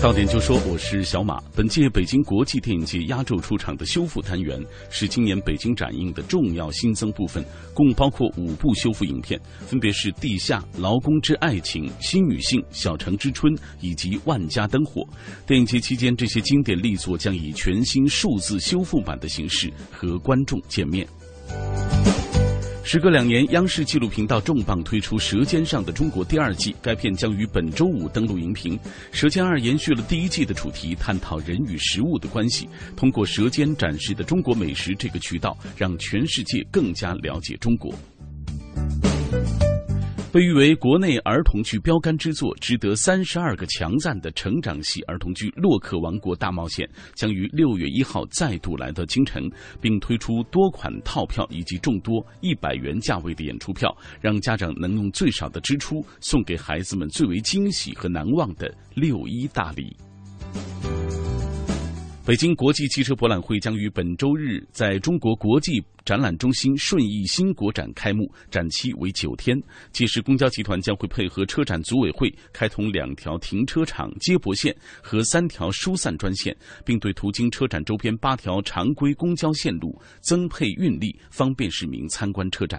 [0.00, 1.42] 到点就说，我是小马。
[1.56, 15.02] 本届北京国际电影节压轴出场的修复单元是今年北京展映的重要新增部分，共包括五部修复影片，分别是《地下》《劳工之爱情》《新女性》《小城之春》以及《万家灯火》。
[15.48, 21.04] 电影节期间，这些经典力作将以全新数字修复版的形式和观众见面。
[22.90, 28.78] 时隔两年，央视纪录频道重磅推出《舌尖上的中国》第二季，该片将于本周五登陆荧屏。
[29.12, 37.94] 《舌尖二》延续了第一季的主题，探讨人与食物的关系，通过舌尖展示的中国美食这个渠道，让全世界更加了解中国。
[40.30, 59.96] 被誉为国内儿童剧标杆之作，值得三十二个强赞的成长系儿童剧《洛克王国大冒险》将于六月一号再度来到京城，并推出多款套票以及众多一百元价位的演出票，让家长能用最少的支出送给孩子们最为惊喜和难忘的六一大礼。
[62.28, 69.58] 北京国际汽车博览会将于本周日在中国国际展览中心顺义新国展开幕，展期为九天。
[69.92, 82.78] 届时，公交集团将会配合车展组委会开通两条停车场接驳线和三条疏散专线，并对途经车展周边八条常规公交线路增配运力，方便市民参观车展。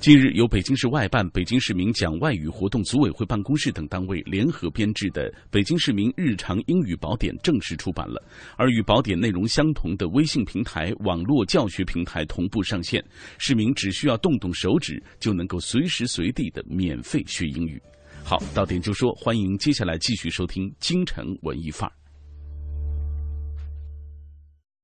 [0.00, 8.18] 近日，由北京市外办、北京市民讲外语活动组委会办公室等单位联合编制的《北京市民日常英语宝典》正式出版了。
[8.56, 13.04] 而与宝典内容相同的微信平台、网络教学平台同步上线，
[13.36, 17.78] 市民只需要动动手指，就能够随时随地的免费学英语。
[18.24, 21.92] 好，到点就说，欢迎接下来继续收听《京城文艺范儿》。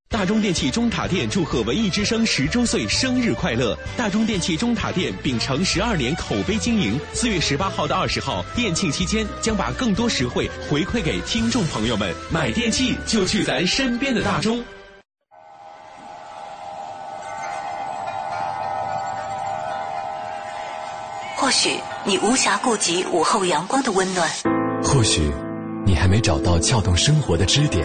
[0.09, 3.77] 大中电器中塔店祝贺文艺之声十周岁生日快乐！
[3.97, 12.15] 大中电器中塔店秉承十二年口碑经营，四月十八号到二十号店庆期间，将把更多实惠回馈给听众朋友们。
[12.31, 14.65] 买电器就去咱身边的大中。
[21.35, 24.31] 或许你无暇顾及午后阳光的温暖，
[24.85, 25.33] 或许
[25.85, 27.85] 你还没找到撬动生活的支点。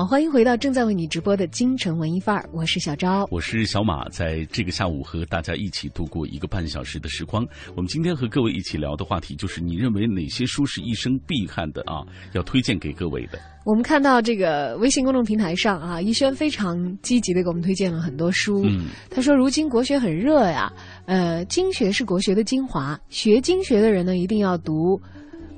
[0.00, 7.46] 好，欢迎回到正在为你直播的京城文艺范儿，我是小昭，我是小马，在这个下午和大家一起度过一个半小时的时光。
[7.76, 12.00] 我们今天和各位一起聊的话题就是，你认为哪些书是一生必看的啊？
[12.32, 13.38] 要推荐给各位的。
[13.66, 18.64] 我们看到这个微信公众平台上啊，一轩非常积极的给我们推荐了很多书。
[18.64, 20.72] 嗯，他说：“如今国学很热呀，
[21.04, 24.96] 呃，经学是国学的精华，学经学的人呢，一定要读《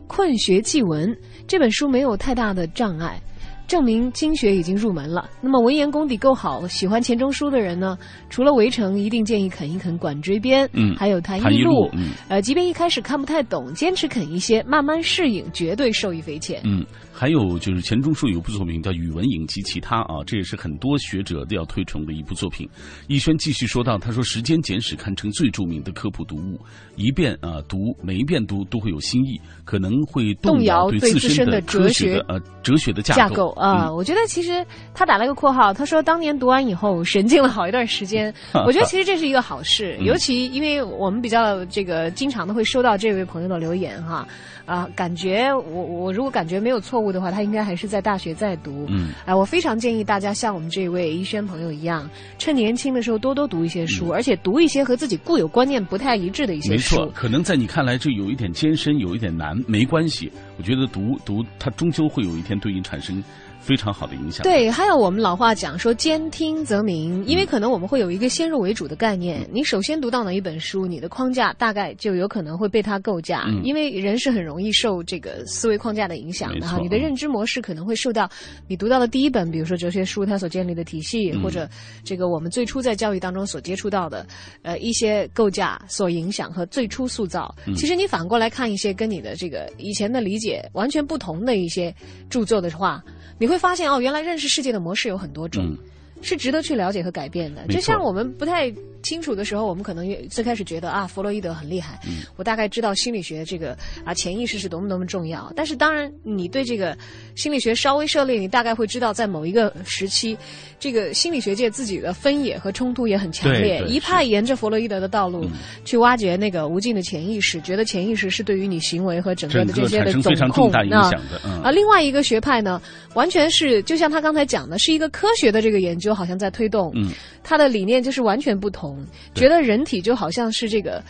[0.09, 1.09] 困学记文》
[1.47, 3.23] 这本书，没有太大的障碍。”
[3.67, 5.29] 证明经学已经入门了。
[5.41, 7.97] 那么文言功底够好、喜欢钱钟书的人呢，
[8.29, 11.87] 除了《围城》，一定建议啃一啃《管锥编》，嗯，还有《谭一路》。
[11.95, 16.61] 嗯，呃，即便一开始看不太懂，坚持啃一些，慢慢适应，绝对受益匪浅。
[16.65, 16.85] 嗯，
[17.23, 22.69] 还有就是钱钟书有部作品叫《语文影及其他》啊，这也是很多学者都要推崇的一部作品。
[23.07, 26.59] 逸轩继续说到，他说《时间简史》堪称最著名的科普读物，
[26.97, 33.89] 一遍啊读，每一遍读都会有新意，可能会动摇对自身的哲学呃哲学的架构啊。
[33.89, 38.35] 我觉得其实他打了个括号，他说当年读完以后神经了好一段时间。
[38.67, 44.27] 我觉得其实这是一个好事，尤其因为我们比较这个经常的会收到这位朋友的留言哈
[44.67, 48.87] 啊，感觉我我如果感觉没有错误的话，他应该还是在大学在读。
[48.89, 52.09] 嗯，啊，我非常建议大家像我们这位医轩朋友一样，
[52.39, 56.97] 趁年轻的时候多多读一些书，而且读一些和自己固有观念不太一致的一些书。
[56.97, 60.33] 嗯没错，可能在你看来这有一点艰深，有一点难，没关系。
[60.57, 63.23] 我觉得读读它终究会有一天对你产生。
[63.63, 64.43] 非常好的影响。
[64.43, 69.49] 对，还有我们老话讲说“兼听则明”，因为可能我们会有一个先入为主的概念。
[69.53, 73.45] 你首先读到哪一本书，你的框架大概就有可能会被它构架。
[73.47, 76.79] 嗯、因为人是很容易受这个思维框架的影响的哈。
[76.79, 78.29] 你的认知模式可能会受到
[78.67, 81.69] 你读到的第一本，比如说哲学书它所建立的体系，嗯、或者
[82.03, 84.27] 这个我们最初在教育当中所接触到的
[84.63, 87.55] 呃一些构架所影响和最初塑造。
[87.67, 91.95] 嗯、其实你反过来看一些跟你的这个以前的理解完全不同的一些
[92.29, 93.01] 著作的话。
[93.39, 95.79] 你会发现哦，原来认识世界的模式有很多种，嗯、
[96.23, 97.67] 是值得去了解和改变的。
[97.69, 98.73] 就像我们不太
[99.03, 105.53] 清楚的时候，我们可能最开始觉得啊，弗洛伊德很厉害，嗯、我大概知道心理学这个啊潜意识是多么多么重要。
[105.55, 106.97] 但是当然，你对这个
[107.35, 110.37] 心理学稍微涉猎，你大概会知道，在某一个时期，
[110.79, 113.83] 这个心理学界自己的分野和冲突也很强烈。
[113.87, 115.53] 一派沿着弗洛伊德的道路、嗯、
[115.85, 121.11] 去挖掘那个无尽的潜意识，觉得潜意识是对于你行为和整个的这些的总控啊。
[121.45, 122.81] 嗯、啊，另外一个学派呢，
[123.15, 126.91] 完全是就像他刚才讲的，是一个科学的这个研究，好像在推动。
[126.95, 127.11] 嗯，
[127.45, 128.92] 他的理念就是完全不同，
[129.35, 131.03] 觉得人体就好像是这个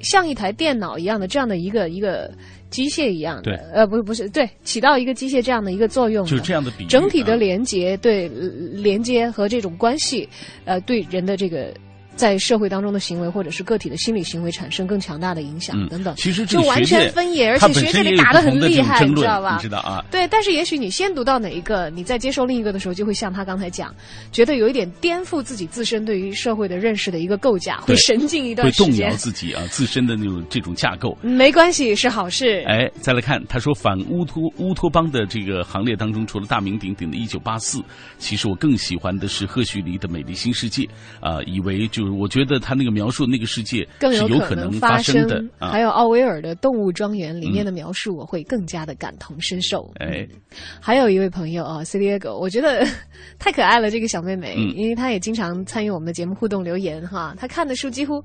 [0.00, 2.30] 像一台电脑一样的这样的一个一个
[2.70, 3.42] 机械一样的。
[3.42, 6.24] 对，呃，不是不是，对，起到一个机械这样的一个作用。
[6.24, 6.86] 就是这样的比。
[6.86, 10.28] 整体的连接，对连接和这种关系，
[10.64, 11.74] 呃，对人的这个。
[12.18, 19.54] 在社会当中的行为，或者是个体的心理行为产生更强大的影响等等，嗯、其实就完全分野，而且学界里打得很厉害，你知道吧？
[19.56, 20.04] 你知道啊？
[20.10, 23.94] 对，但是也许你先读到哪一个，你在接受另一个的时候，就会像他刚才讲，
[24.32, 31.16] 觉得有一点颠覆自己自身对于社会的认识的一个构架，会神经一段时间，会动摇自己啊自身的那种这种架构。
[31.22, 32.64] 没关系，是好事。
[32.66, 37.78] 哎，再来看，他说反乌托乌托邦的这个行列当中，除了大名鼎鼎的《一九八四》，
[38.18, 40.82] 其实我更喜欢的是赫胥黎的《美丽新世界》
[41.20, 42.88] 啊、呃，以为就是我觉得他那个。
[42.98, 49.88] 描述那个世界更有可能发生的，啊、还有奥威尔的《动物庄园》里面的描述，我会更加的感同身受。
[50.00, 52.84] 哎、嗯，还有一位朋友啊 c Diego，我觉得
[53.38, 58.24] 太可爱了，这个小妹妹，嗯、因为她也经常参与我们的节目互动留言哈，她看的书几乎。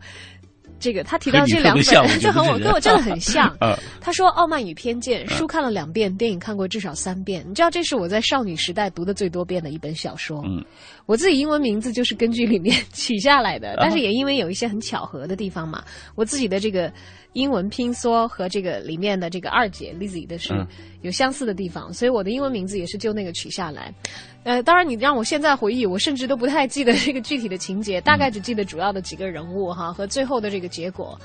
[0.83, 3.47] 这个他提到这两本，就和我跟我真的很像。
[3.61, 7.45] 啊、他说《傲慢与偏见》书看了两遍，电影看过至少三遍。
[7.47, 10.43] 你知道这是我在少女时代读的最多遍的一本小说。
[10.45, 10.61] 嗯，
[11.07, 15.81] 我自己英文名字就是根据里面 取下来的，啊但是也因为有一些很巧合的地方嘛，
[16.15, 16.91] 我自己的这个
[17.33, 20.53] 英文拼缩和这个里面的这个二姐 Lizzie 的是
[21.01, 23.93] 有相似的地方，所以我的英文名字也是就那个取下来。
[24.43, 31.17] 呃，当然，你让我现在回忆，我甚至都不太记得这个具体的情节，大概只记得主要的几个人物哈和最后的这个结果。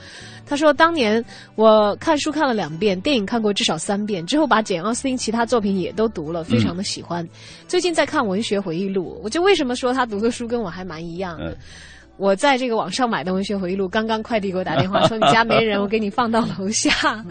[0.46, 1.24] 他说，当年
[1.56, 7.24] 我看书看了两遍，电影看过至少三遍，之后把简奥斯汀其他作品也都读了，非常的喜欢。
[7.24, 7.28] 嗯、
[7.66, 11.50] 最近在看文学回忆录，我就为什么说他读的书跟我还蛮一样的。
[11.50, 11.56] 嗯
[12.18, 17.24] 我在这个网上买的文学回忆录，刚刚快递给我打电话 说你家没人，我给你放到楼下。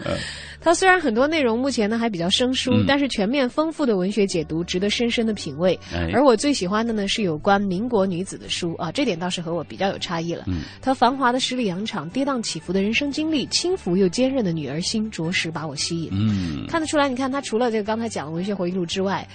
[0.60, 5.78] 它虽然很多内容目前呢还比较生疏，嗯、但是全面丰富的文学解读值得深深的品味。
[5.94, 10.44] 哎、而我最喜欢的呢是有关民国女子的书啊，这点倒是和我比较有差异了。
[10.48, 16.10] 嗯、她繁华的十里洋场、跌宕起伏的人生经历、轻浮又坚韧的女儿心，着实把我吸引。
[16.12, 19.26] 嗯，看得出来，你看她除了这个刚才讲的文学回忆录之外。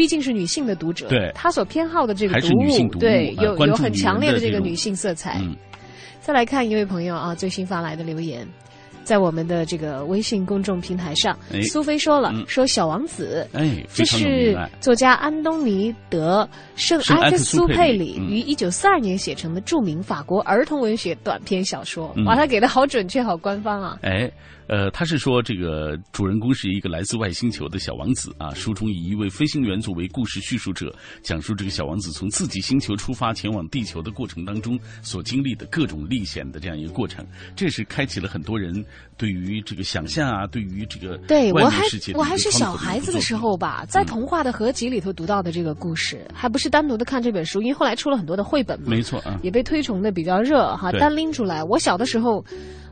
[0.00, 5.38] 毕竟是女性的读者，对她所偏好的这个读物，读对有呃、有很强烈的这个女性色彩。
[5.42, 5.54] 嗯、
[6.22, 8.48] 再来看一位朋友啊，最新发来的留言，
[9.04, 14.56] 在我们的这个微信公众平台上哎，苏菲说了嗯说《小王子》，哎，这是。
[14.80, 22.10] 作家安东尼德圣圣埃克苏苏佩里于一九四二年写成的著名法国儿童文学短篇小说。
[22.16, 23.98] 嗯哇，他给的好准确，好官方啊！
[24.00, 24.30] 哎，
[24.70, 28.54] 呃，他是说这个主人公是一个来自外星球的小王子啊。
[28.54, 30.94] 书中以一位飞行员作为故事叙述者，
[31.24, 37.26] 讲述这个小王子从自己星球出发前往地球的过程当中所经历的各种历险的这样一个过程。
[37.56, 38.72] 这是开启了很多人
[39.16, 41.82] 对于这个想象啊，对于这个外对我还
[42.14, 51.64] 我还是小孩子的时候吧，在童话的合集里头读到的这个故事，还不是单独的看这本书，因为后来出了很多的绘本嘛，没错啊，也被推崇的比较热哈，单拎出来。
[51.64, 52.44] 我小的时候。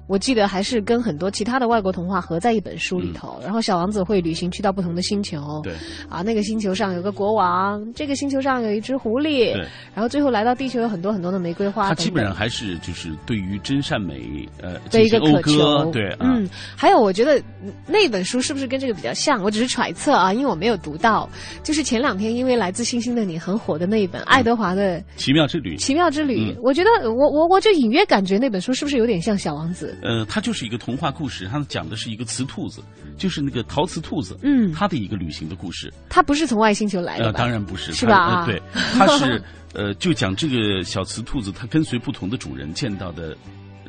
[0.09, 5.73] 我记得还是跟很多其他的外国童话合在一本书里头，然后小王子会旅行去到不同的星球，嗯对，
[6.09, 19.43] 啊，那个星球上有个国王，这个星球上有一只狐狸，对，然后最后来到地球有很多很多的玫瑰花他基本上还是就是对于真善美呃的一个渴歌，求，对啊，嗯，还有我觉得嗯那本书是不是跟这个比较像？
[19.43, 21.29] 我只是揣测啊，因为我没有读到。
[21.63, 26.57] 就是前两天因为《来自星星的你》很火的那一本爱德华的《奇妙之旅，奇妙之旅》嗯。
[26.63, 29.98] 我觉得我我我就隐约感觉那本书是不是有点像小王子？
[30.03, 32.83] 呃，它就是一个童话故事，它讲的是一个雌兔子，
[33.17, 35.93] 就是那个陶瓷兔子，嗯它的一个旅行的故事。
[36.09, 37.33] 它不是从外星球来的？
[37.33, 38.63] 当然不是，是吧呃对，
[38.95, 39.43] 它是
[39.75, 43.37] 呃，就讲这个小雌兔子，它跟随不同的主人见到的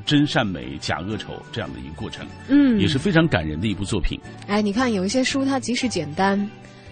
[0.06, 4.20] 真善美、假恶丑这样的一个过程，嗯也是非常感人的一部作品。
[4.48, 6.50] 哎，你看有一些书，它即使简单。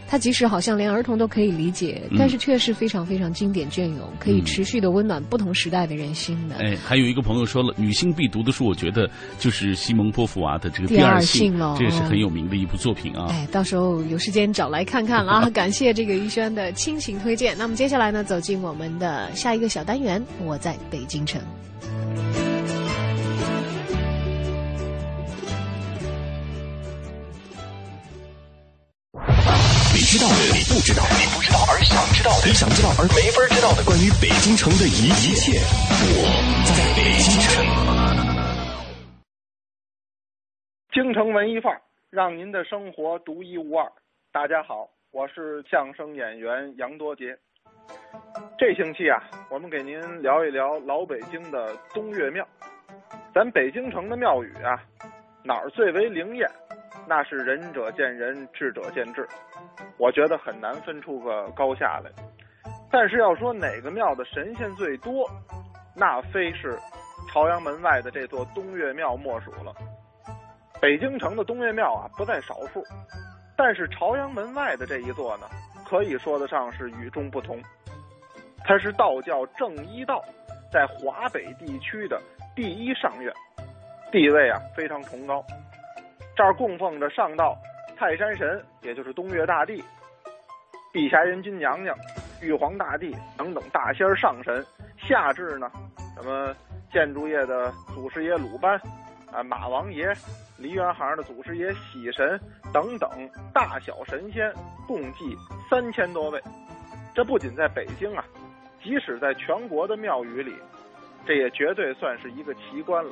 [0.08, 6.56] 它即使好像连儿童都可以理解，嗯但是却是非常非常经典隽永，可以持续的温暖不同时代的人心的。
[6.56, 13.28] 哎，还有一个朋友说了，女性必读的书，我觉得就是西蒙波伏娃的这个《第二二性咯这也是很有名的一部作品啊。
[13.30, 15.50] 哎，到时候有时间找来看看啊！
[15.52, 17.58] 感谢这个于轩的亲情推荐。
[17.58, 21.42] 那么接下来呢，走进我们的下一个小单元，我在北京城。
[29.98, 36.22] 你知道的，你不知道，你不知道而想知道的，你想知道而没法知道的，关于北京城的一一切，我
[36.70, 37.66] 在北京城。
[40.94, 41.82] 京城文艺范儿，
[42.12, 43.92] 让您的生活独一无二。
[44.32, 47.36] 大家好，我是相声演员杨多杰。
[48.60, 49.18] 这星期啊，
[49.50, 52.48] 我们给您聊一聊老北京的东岳庙。
[53.34, 54.78] 咱北京城的庙宇啊，
[55.44, 56.48] 哪儿最为灵验？
[57.08, 59.26] 那是仁者见仁，智者见智。
[59.98, 62.12] 我觉得很难分出个高下来。
[62.92, 65.26] 但是要说哪个庙的神仙最多，
[65.96, 66.78] 那非是
[67.32, 69.74] 朝阳门外的这座东岳庙莫属了。
[70.82, 72.84] 北京城的东岳庙啊不在少数，
[73.56, 75.48] 但是朝阳门外的这一座呢，
[75.90, 77.58] 可以说得上是与众不同。
[78.66, 80.22] 它是道教正一道
[80.72, 82.22] 在华北地区的
[82.54, 83.34] 第一上院，
[84.12, 85.42] 地位啊非常崇高。
[86.38, 87.58] 这儿供奉着上到
[87.98, 89.84] 泰山神，也就是东岳大帝、
[90.94, 91.98] 碧霞元君娘娘、
[92.44, 94.62] 玉皇大帝等等大仙上神；
[95.00, 95.72] 下至呢，
[96.16, 96.56] 什么
[96.94, 98.80] 建筑业的祖师爷鲁班。
[99.34, 100.14] 啊，马王爷、
[100.58, 102.40] 梨园行的祖师爷喜神
[102.72, 103.10] 等等
[103.52, 104.54] 大小神仙
[104.88, 105.36] 共计
[105.70, 106.42] 三千多位。
[107.16, 108.24] 这不仅在北京啊，
[108.82, 110.56] 即使在全国的庙宇里，
[111.26, 113.12] 这也绝对算是一个奇观了，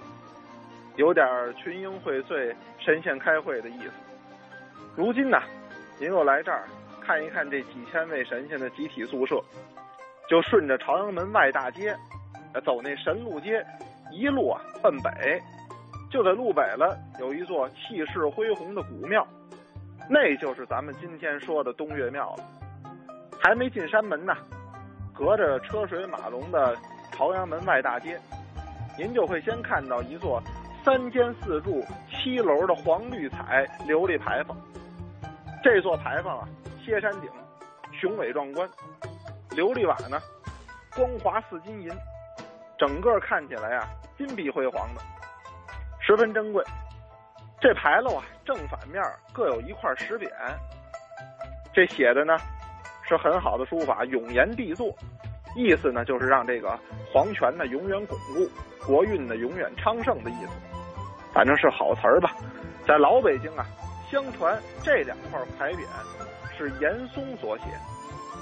[0.96, 1.26] 有点
[1.56, 3.92] 群英荟萃、神仙开会的意思。
[4.96, 5.38] 如今呢，
[6.00, 6.66] 您又来这儿
[7.02, 9.44] 看一看这几千位神仙的集体宿舍，
[10.30, 11.96] 就顺着朝阳门外大街，
[12.64, 13.66] 走那神路街，
[14.12, 15.42] 一路啊奔北。
[16.10, 19.28] 就在路北了，有一座气势恢宏的古庙，
[20.10, 22.44] 那就是咱们今天说的东岳庙了。
[23.38, 24.34] 还没进山门呢，
[25.14, 26.74] 隔着车水马龙的
[27.12, 28.18] 朝阳门外大街，
[28.98, 30.42] 您就会先看到一座
[30.86, 34.56] 三间四柱、七楼的黄绿彩琉璃牌坊。
[35.64, 36.48] 这座牌坊啊，
[36.86, 37.30] 歇山顶，
[37.92, 38.70] 雄伟壮观，
[39.50, 40.22] 琉璃瓦呢，
[40.96, 41.90] 光滑似金银，
[42.78, 45.02] 整个看起来啊，金碧辉煌的。
[46.00, 46.64] 十分珍贵，
[47.60, 50.30] 这牌楼啊，正反面各有一块石匾，
[51.74, 52.38] 这写的呢
[53.02, 54.96] 是很好的书法，永延帝座，
[55.56, 56.80] 意思呢就是让这个
[57.12, 58.48] 皇权呢永远巩固，
[58.86, 60.52] 国运呢永远昌盛的意思，
[61.36, 62.34] 反正是好词儿吧。
[62.88, 63.66] 在老北京啊，
[64.10, 65.80] 相传这两块牌匾
[66.58, 67.66] 是严嵩所写。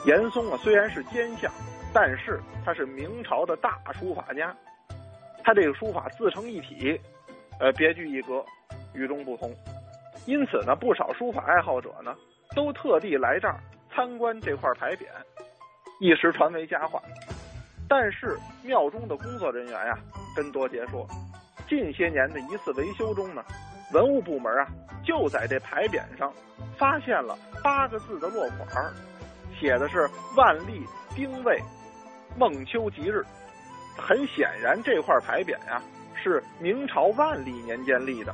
[0.06, 1.52] 严嵩啊虽然是奸相，
[1.91, 4.56] 但是他是明朝的大书法家，
[5.44, 7.02] 他这个书法自成一体。
[7.60, 8.44] 呃，别具一格，
[8.94, 9.52] 与众不同。
[10.26, 12.14] 因此呢，不少书法爱好者呢，
[12.56, 13.60] 都特地来这儿
[13.94, 15.06] 参观这块牌匾，
[16.00, 17.02] 一时传为佳话。
[17.88, 19.98] 但是庙中的工作人员呀、
[20.36, 21.08] 跟多杰说，
[21.76, 23.43] 近些年的一次维修中呢，
[23.93, 24.67] 文物部门啊
[25.03, 26.32] 就在这牌匾上
[26.78, 28.93] 发现了八个字的落款儿，
[29.59, 30.07] 写的是
[30.38, 31.59] “万历丁未
[32.38, 33.24] 孟秋吉日”。
[33.97, 35.82] 很显然，这块牌匾呀、
[36.15, 38.34] 是明朝万历年间立的。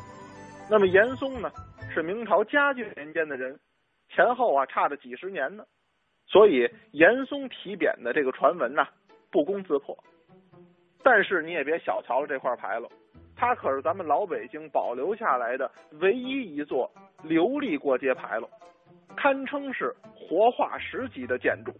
[0.69, 1.51] 那么严嵩呢，
[1.93, 3.59] 是明朝嘉靖年间的人，
[4.09, 5.63] 前后啊差着几十年呢。
[6.27, 8.87] 所以严嵩题匾的这个传闻呐、
[9.31, 9.97] 不攻自破。
[11.03, 12.87] 但是你也别小瞧了这块牌楼，
[13.39, 15.71] 它可是咱们老北京保留下来的
[16.01, 16.91] 唯一一座
[17.23, 18.49] 琉璃过街牌楼，
[19.15, 21.71] 堪称是活化石级的建筑。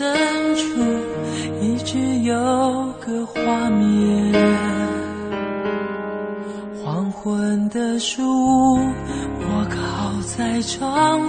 [0.00, 0.80] 深处，
[1.60, 2.34] 一直有
[3.00, 4.32] 个画面。
[6.82, 8.78] 黄昏的树屋，
[9.42, 11.28] 我靠在窗户，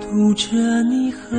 [0.00, 1.36] 读着你和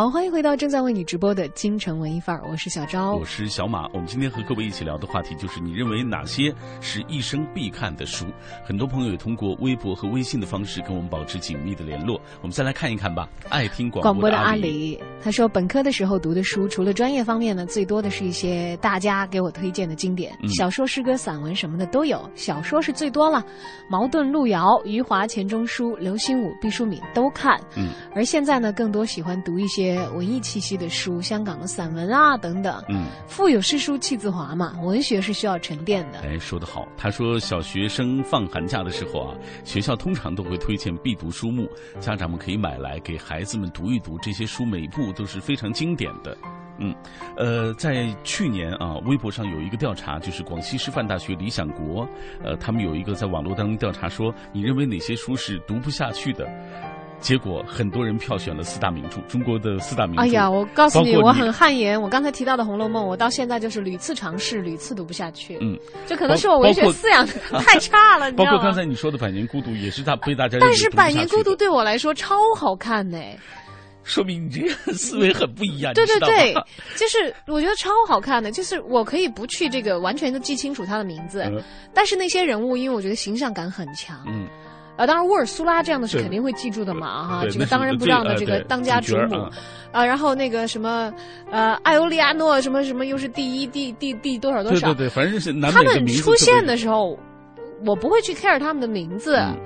[0.00, 3.86] 好，欢迎回到正在为你直播的京城文艺范儿，我是小昭，我是小马。
[3.88, 8.24] 我们今天和各位一起聊的话题就是你认为哪些是一生必看的书？
[8.64, 12.18] 很多朋友也通过微博和微信的方式跟我们保持紧密的联络。
[12.40, 13.28] 我们再来看一看吧。
[13.50, 22.26] 爱听广播的阿里，他说本科的时候读的书，除了专业方面呢，最多的是一些大家给我推荐的经典，嗯、小说、诗歌、散文什么的都有。
[22.34, 23.44] 小说是最多了，
[23.90, 27.60] 茅盾、路遥、余华、钱钟书、刘心武、毕淑敏都看。
[27.76, 32.82] 嗯，而现在呢，更多喜欢读一些文艺气息的书，香港的散文啊等等。
[32.88, 36.20] 嗯，腹有诗书气自华嘛，文学是需要沉淀的。
[36.20, 36.86] 哎，说得好。
[36.96, 44.18] 他说，小学生放寒假的时候啊，学校通常都会推荐必读书目，家长们可以买来给孩子们读一读。
[44.18, 46.36] 这些书每部都是非常经典的。
[46.82, 46.94] 嗯，
[47.36, 52.08] 呃，在去年啊，微博上有一个调查，就是广西师范大学理想国，
[52.42, 56.48] 呃，他们有一个在网络当中调查说，你认为哪些书是读不下去的？
[57.20, 60.22] 结果很多人票选了四大名著，中国的四大名著。
[60.22, 62.00] 哎呀，我告诉你，我很汗颜。
[62.00, 65.58] 我刚才提到的《红楼梦》，我到现在就是屡次尝试，屡次读不下去。
[65.60, 67.26] 嗯，这可能是我文学素养
[67.64, 68.50] 太差了， 你知道吗？
[68.52, 70.58] 包括刚才你说的《百年孤独》，也是大被大家。
[70.60, 73.18] 但是《百年孤独》对我来说超好看呢。
[74.02, 75.92] 说明你这个思维很不一样。
[75.94, 76.54] 对对对，
[76.96, 81.62] 就是我觉得超好看的，就是我可以不去这个完全的记清楚他的名字，嗯、
[81.92, 84.18] 但是那些人物，因为我觉得形象感很强。
[84.26, 84.48] 嗯。
[85.00, 89.48] 呃，当然，沃尔苏拉这样的是肯定会记住的嘛，哈，这个当仁不让的这个当家主母，
[89.92, 91.10] 啊，然后那个什么，
[91.50, 97.18] 呃，艾欧利亚诺什么什么，又是第一第第第多少多少，对对对，反正是他们出现的时候，
[97.86, 99.36] 我不会去 care 他们的名字。
[99.36, 99.56] 嗯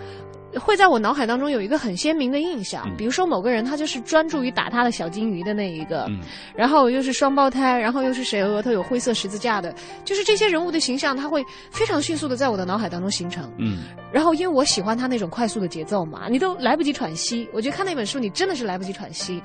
[0.59, 6.21] 会在我脑海当中有一个很鲜明的印象，比如说某个人他就是专注于打他的小金鱼的那一个，嗯、
[6.55, 9.75] 然后又是双胞胎，然后又是谁额头有灰色十字架的，
[10.05, 13.51] 就是这些人物的形象，他会非常迅速的在我的脑海当中形成。
[13.59, 17.49] 嗯，然后因为我喜欢他那种快速的节奏嘛，你都来不及喘息。
[17.53, 19.43] 我觉得看那本书，你真的是来不及喘息，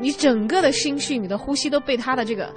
[0.00, 2.52] 你整个的心绪、你的呼吸都被他的这个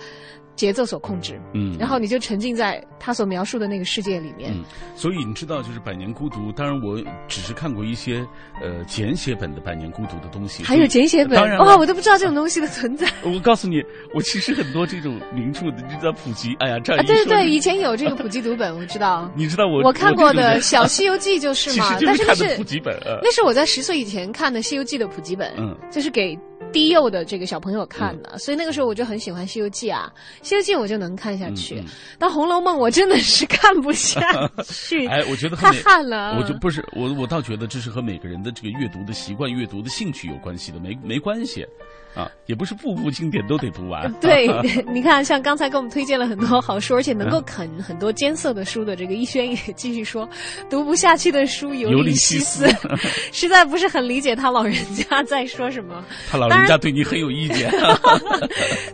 [0.58, 1.40] 节奏所控制。
[1.54, 4.52] 嗯，然后你就沉浸在他所描述的那个世界里面。
[4.54, 8.26] 嗯，所以你知道，就是《百年孤独》，当然我只是看过一些
[8.62, 13.08] 呃简写本的《百年孤独》的东西，还有简写本，当然哇，我都不知道这种东西的存在。
[13.24, 13.82] 我告诉你，
[14.14, 19.32] 我其实很多这种名著的，你知道普及，哎呀，这样啊，对对对，以前有这个普及读本，我知道。
[19.36, 26.38] 你知道我我看过的 《小西游记》就是嘛，但是那是普及本，那是我在十岁以前看的《西游记》的普及本，嗯，就是给。
[26.74, 30.12] 低幼的这个小朋友看的，嗯、所以那个时候我就很喜欢《西游记》啊，
[30.48, 31.76] 《西游记》我就能看下去。
[31.76, 34.22] 嗯嗯、但《红楼梦》我真的是看不下
[34.64, 35.06] 去。
[35.12, 36.38] 哎，我觉得太旱了。
[36.40, 41.66] 我就不是我，我倒觉得这是和每个人的这个阅读的习惯、阅读的兴趣有关系的，没没关系。
[42.18, 44.12] 啊，也不是步步经典都得读完。
[44.14, 44.48] 对，
[44.92, 50.28] 你看，像刚才给我们推荐了很多好书，而且能够啃很多艰涩的书的这个一轩也继续说，
[50.70, 52.68] 读不下去的书尤里西斯，
[53.32, 56.04] 实在不是很理解他老人家在说什么。
[56.30, 57.72] 他老人家对你很有意见。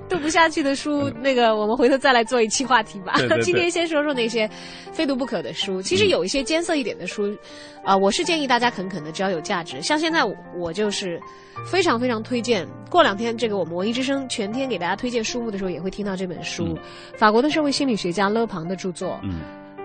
[0.10, 3.14] 读不下去的书，那个我们回头再来做一期话题吧。
[3.18, 4.50] 对对对今天先说说那些
[4.92, 5.82] 非读不可的书。
[5.82, 7.36] 其实有一些艰涩一点的书，
[7.84, 9.82] 啊、呃，我是建议大家肯啃的，只要有价值。
[9.82, 10.24] 像现在
[10.56, 11.22] 我就是
[11.66, 12.68] 非常非常推荐。
[12.90, 16.78] 过两天这个我们文艺之声全天给大家推荐书目的时候，也会听到这本书，嗯、
[17.18, 19.20] 法国的社会心理学家勒庞的著作。
[19.24, 19.42] 嗯。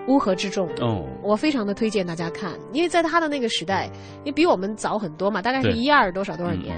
[0.07, 3.87] 乌合之众哦，我非常的推荐大家看，因为在他的那个时代，
[4.23, 6.75] 也比我们早很多嘛，大概是一二多少多少年，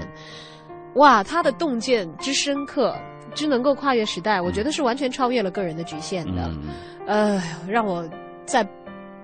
[0.68, 2.94] 嗯、哇，他的洞见之深刻，
[3.34, 6.50] 之能够跨越时代，我觉得是完全超越了个人的局限的，
[7.06, 8.06] 嗯、呃，让我
[8.44, 8.62] 在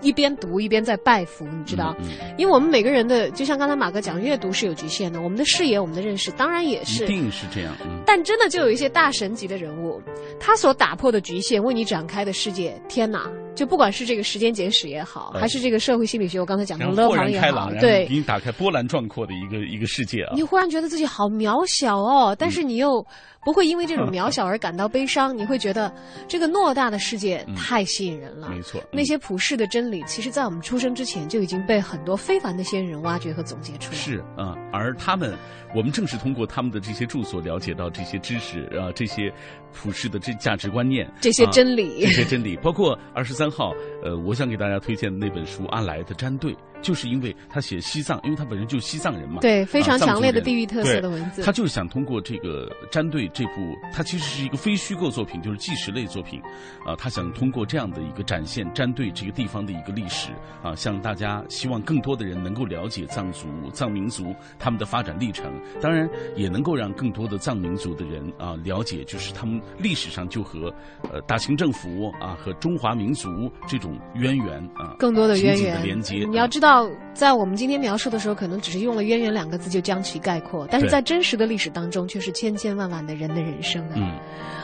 [0.01, 7.75] 一边读一边在拜服，你知道，嗯、因为我们每个人的，就像刚才马哥讲，阅读是有局限的，我们的视野、我们的认识，当然也是，一定是这样，
[8.07, 10.01] 但真的就有一些大神级的人物，
[10.39, 13.29] 他所打破的局限，为你展开的世界，天哪！
[13.55, 20.33] 就不管是这个时间简史也好，嗯、还是这个社会心理学，我刚才讲的勒庞也好，对，给你打开波澜壮阔的一个一个世界啊！
[20.37, 23.05] 你忽然觉得自己好渺小哦，但是你又
[23.49, 25.91] 不会因为这种渺小而感到悲伤，你会觉得
[26.29, 28.49] 这个偌大的世界太吸引人了。
[28.51, 33.97] 嗯、没错，那些普世的真理，其实在我们出生之前就已经被很多非凡的先人挖掘和总结出来。
[33.97, 35.35] 是啊、嗯，而他们，
[35.75, 39.33] 我们正是通过他们的这些著作，了解到这些知识啊，这些
[39.73, 43.73] 普世的这价值观念，这些真理，啊、这些真理，包括二十三号，
[44.05, 44.15] 呃。
[44.27, 46.53] 我想给大家推荐的那本书《阿来的战队》，
[46.83, 51.43] 就是因为他写西藏，因为他本身就是西藏人嘛，对，非常强烈的地域特色的文字。
[51.43, 56.41] 他就是想通过这个《战队》这部，它其实是一个非虚构作品，就是纪实类作品，
[56.87, 60.31] 啊，他想通过这样的一个展现战队这个地方的一个历史，
[60.63, 70.73] 啊，向大家希望更多的人能够了解藏族、藏民族他们的发展历程，当然也能够让更多的藏民族的人啊了解，就是他们历史上就和
[71.13, 73.29] 呃大清政府啊和中华民族
[73.67, 73.99] 这种。
[74.15, 76.27] 渊源啊，更多的渊源的连接。
[76.29, 76.68] 你要知道。
[76.69, 83.95] 道在我们今天描述的时候，可能只是用了“渊源”两个字就将其概括，但是在真实的历史当中，却是千千万万的人的人生啊。
[83.97, 84.13] 嗯，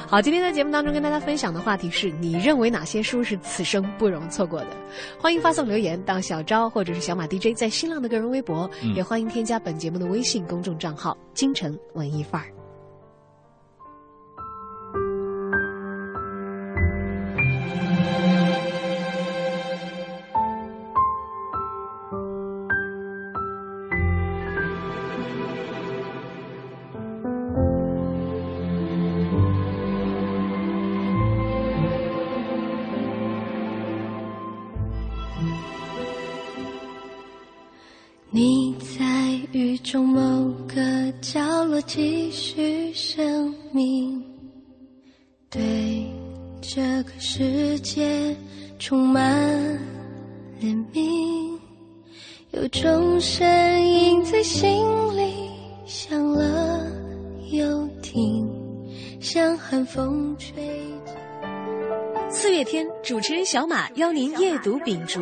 [0.07, 4.67] 好，今天在节目当中跟大家分享的话题是你认为哪些书是此生不容错过的？
[5.19, 12.49] 欢迎发送留言到小昭或者是小马 DJ 在新浪的个人微博，嗯也欢迎添加本节目的微信公众账号“京城文艺范儿”。
[47.95, 48.35] 界
[48.77, 49.23] 充满
[50.61, 51.57] 怜悯，
[52.51, 54.85] 有种声音在心
[55.17, 55.49] 里
[55.87, 56.85] 响了
[57.53, 58.51] 又停，
[59.21, 60.53] 像寒风吹。
[62.29, 65.21] 四月天，主持人小马邀您夜读秉烛。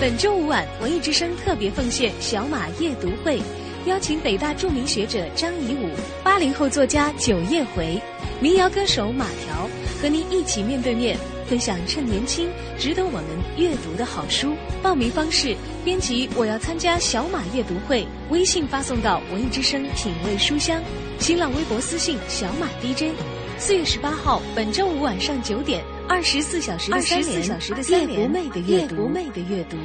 [0.00, 3.42] 本周五晚，文艺之声特别奉献小马夜读会，
[3.84, 5.90] 邀请北大著名学者张颐武、
[6.24, 8.00] 八零后作家九夜回、
[8.40, 9.68] 民谣歌手马条，
[10.00, 12.48] 和您一起面对面分享趁年轻
[12.78, 13.24] 值得我们
[13.56, 14.54] 阅读的好书。
[14.82, 20.82] 报名方式：编辑我要参加小马阅读会，微信发送到文艺之声品味书香，
[21.18, 23.12] 新浪微博私信小马 DJ。
[23.58, 28.20] 四月十八号，本周五晚上九点，二十四小时的三24小时的三连
[28.66, 29.76] 夜不寐的阅读，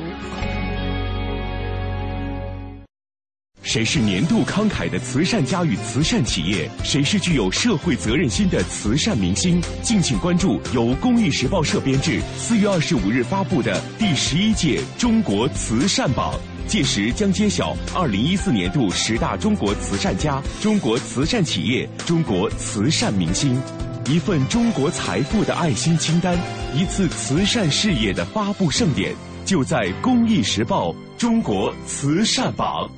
[3.76, 6.72] 谁是年度慷慨的慈善家与慈善企业？
[6.82, 9.62] 谁是具有社会责任心的慈善明星？
[9.82, 16.34] 敬请关注由《公益时报》社编制，四月二十五日发布的第十一届中国慈善榜。
[16.70, 23.62] 届时将揭晓二零一四年度十大中国慈善家、中国慈善企业、中国慈善明星，
[24.08, 26.38] 一份中国财富的爱心清单，
[26.74, 29.14] 一次慈善事业的发布盛典，
[29.44, 32.90] 就在《公益时报》中国慈善榜。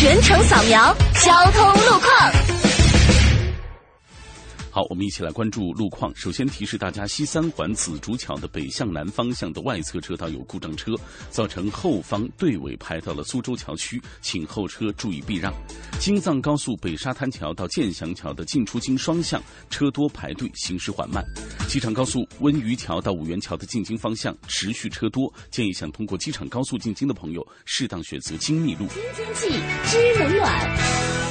[0.00, 2.57] 全程扫描交通路况。
[4.70, 6.14] 好，我们一起来关注路况。
[6.14, 10.92] 首先提示大家，西三环紫竹桥的北向南方向的外侧车道有故障车，
[11.30, 15.52] 造成后方队尾排到了苏州桥区，请后车注意避让。
[15.98, 21.24] 京藏高速北沙滩桥到建祥桥的进出京双向车多排队，行驶缓慢。
[21.66, 28.86] 机场高速温榆桥到五元桥的进京方向持续车多，建议想通过机场高速进京的朋友，适当选择精密路。
[28.88, 29.48] 天气
[29.86, 31.27] 知冷暖。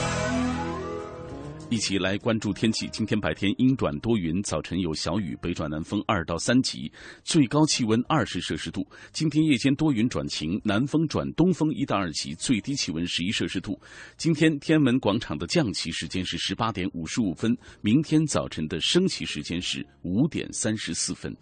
[1.70, 2.88] 一起来关注天气。
[2.94, 6.90] 今天白天阴转多云，早晨有小雨，北转南风二到三级，
[7.24, 8.88] 最高气温二十摄氏度。
[9.12, 13.78] 今天夜间多云转晴，南风转东风一到二级，最低气温十一摄氏度。
[14.16, 21.36] 今天天安门广场的降旗时间是十八点五十五分，明天早晨的升旗时间是五点三十四分。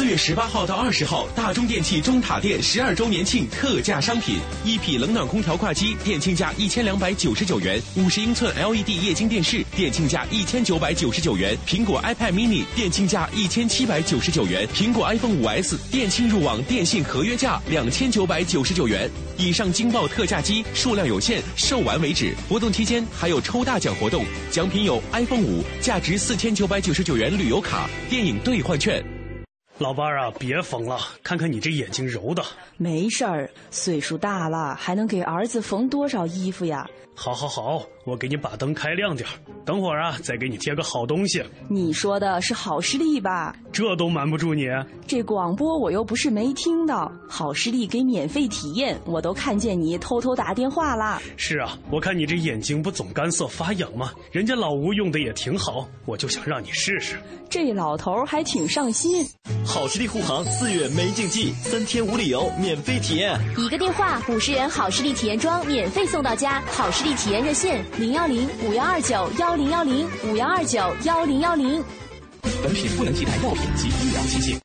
[0.00, 19.06] 四月十八号到二十号，大中电器中塔店十二周年庆特价商品：一匹冷暖空调挂机，店庆价一千两百九十九元；五十英寸 LED 液晶电视，店庆价一千九百九十九元；苹果 iPad mini，店庆价一千七百九十九元；苹果 iPhone 五 S，店庆入网电信合约价两千九百九十九元。
[19.36, 22.34] 以上惊爆特价机数量有限，售完为止。
[22.48, 29.04] 活动期间还有抽大奖活动，奖品有 iPhone 五价值四千九百九十九元旅游卡、电影兑换券。
[29.80, 32.44] 老伴儿啊，别缝了，看看你这眼睛揉的。
[32.76, 36.86] 没事儿，岁数大了，还能给儿子缝多少衣服呀？
[37.14, 39.32] 好，好，好，我给你把灯开亮点儿
[39.64, 41.42] 等会儿啊，再给你贴个好东西。
[41.68, 43.54] 你说的是好视力吧？
[43.70, 44.66] 这都瞒不住你。
[45.06, 51.20] 这广播我又不是没听到，好视力给免费体验，我都看见你偷偷打电话啦。
[51.36, 54.12] 是啊，我看你这眼睛不总干涩发痒吗？
[54.32, 57.16] 人家老吴用的也挺好，我就想让你试试。
[57.48, 59.24] 这老头儿还挺上心。
[59.64, 63.38] 好视力护航四月没禁忌，三天无理由免费体验。
[63.58, 66.60] 一个电话，五十元好视力体验装免费送到家。
[66.62, 71.82] 好视力体验热线：零幺零五幺二九幺零幺零五幺二九幺零幺零。
[72.62, 74.58] 本品不能替代药品及医疗器械。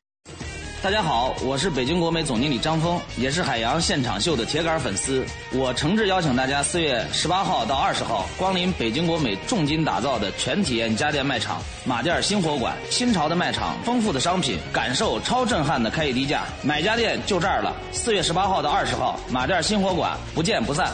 [0.82, 5.24] 大家好，我是北京国美总经理张峰，也是海洋现场秀的铁杆粉丝。
[5.52, 12.76] 我诚挚邀请大家四月十八号到二十号光临北京国美重金打造的全体验家电卖场马甸新火馆。
[12.90, 16.44] 新潮的卖场，丰富的商品，感受超震撼的开业低价。
[16.62, 17.74] 买家电就这儿了。
[17.92, 20.92] 四月十八号到二十号，马甸新火馆，不见不散。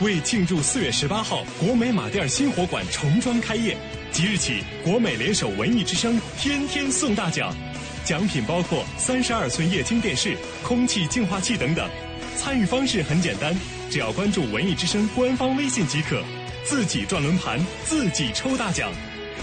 [0.00, 3.76] 为庆祝四月十八号国美马甸新火馆重装开业，
[4.10, 7.54] 即日起国美联手文艺之声，天天送大奖，
[8.04, 11.88] 奖品包括三十二寸液晶电视、空气净化器等等。
[12.36, 13.54] 参与方式很简单，
[13.88, 16.20] 只要关注文艺之声官方微信即可，
[16.64, 18.90] 自己转轮盘，自己抽大奖，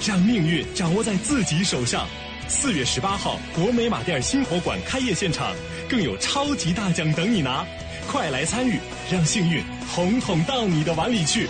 [0.06, 2.06] 让命运掌握在自己手上。
[2.50, 5.56] 四月十八号，国美马甸新火馆开业现场，
[5.88, 7.66] 更有超级大奖等你拿，
[8.10, 8.80] 快来参与，
[9.12, 11.48] 让幸运统统到你的碗里去。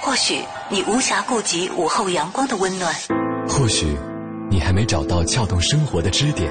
[0.00, 0.38] 或许
[0.70, 2.94] 你无暇顾及午后阳光的温暖，
[3.48, 3.98] 或许
[4.48, 6.50] 你还没找到撬动生活的支点。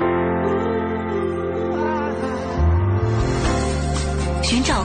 [4.43, 4.84] 寻找空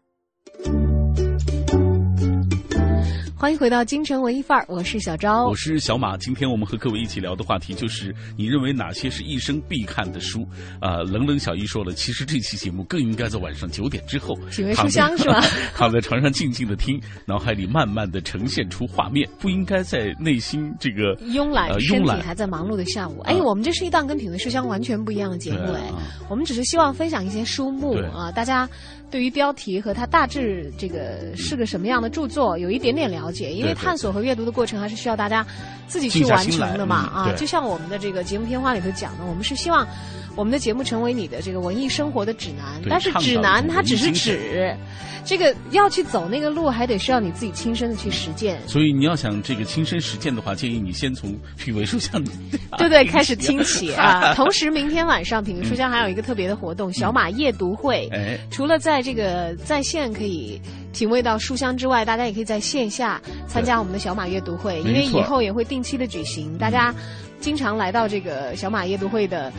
[3.41, 6.15] 欢迎回到京城文艺范儿，我是小昭，我是小马。
[6.15, 10.47] 今天我们和各位一起聊的话题就是你认为哪些是一生必看的书？
[10.79, 15.43] 啊、冷冷小一说了，其实这期节目更应该在晚上九点之后，品味书香是吧？
[15.75, 23.21] 躺在床上静静的听，脑海里慢慢的呈现出画面，不应该在内心这个慵懒，呃、身体慵懒还在忙碌的下午。
[23.21, 25.97] 哎，我们这是一档跟品味书香完全不一样的节目哎啊，
[26.29, 28.69] 我们只是希望分享一些书目啊，大家
[29.11, 35.45] 对于标题和它大致这个是个什么样的著作有一点点了解，因为探索和阅读的过程还是需要大家
[35.87, 37.33] 自己去完成的嘛啊。
[37.35, 39.85] 就像我们的这个节目片花里头讲的，我们是希望
[40.35, 44.75] 我们的节目成为你的这个文艺生活的指南，但是指南它只是指，
[45.25, 48.59] 这个要去走那个路，还得需要你自己亲身的去实践。
[48.67, 52.23] 所以你要想这个亲身实践的话，建议你先从品味书香，
[52.77, 54.33] 对对， 开始听起啊！
[54.35, 58.09] 同时，明天晚上品味书香还有一个特别的活嗯动——小马夜读会。
[58.11, 60.59] 哎，除了在这个在线可以
[60.93, 66.57] 品味到书香之外，大家也可以在线下参加我们的小马阅读会，因为以后也会定期的举行。
[66.57, 66.93] 大家
[67.39, 69.51] 经常来到这个小马阅读会的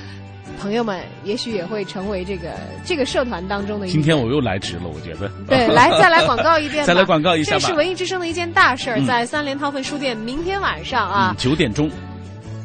[0.61, 2.51] 朋友们，也许也会成为这个
[2.85, 5.31] 这个社团当中的一今天我又来值了，我觉得。
[5.49, 7.59] 对，来再来广告一遍吧， 再来广告一下吧。
[7.61, 9.07] 这是文艺之声的一件大事儿，嗯。
[9.07, 11.35] 在三联韬奋书店，明天晚上啊。
[11.35, 11.91] 嗯，，九点钟，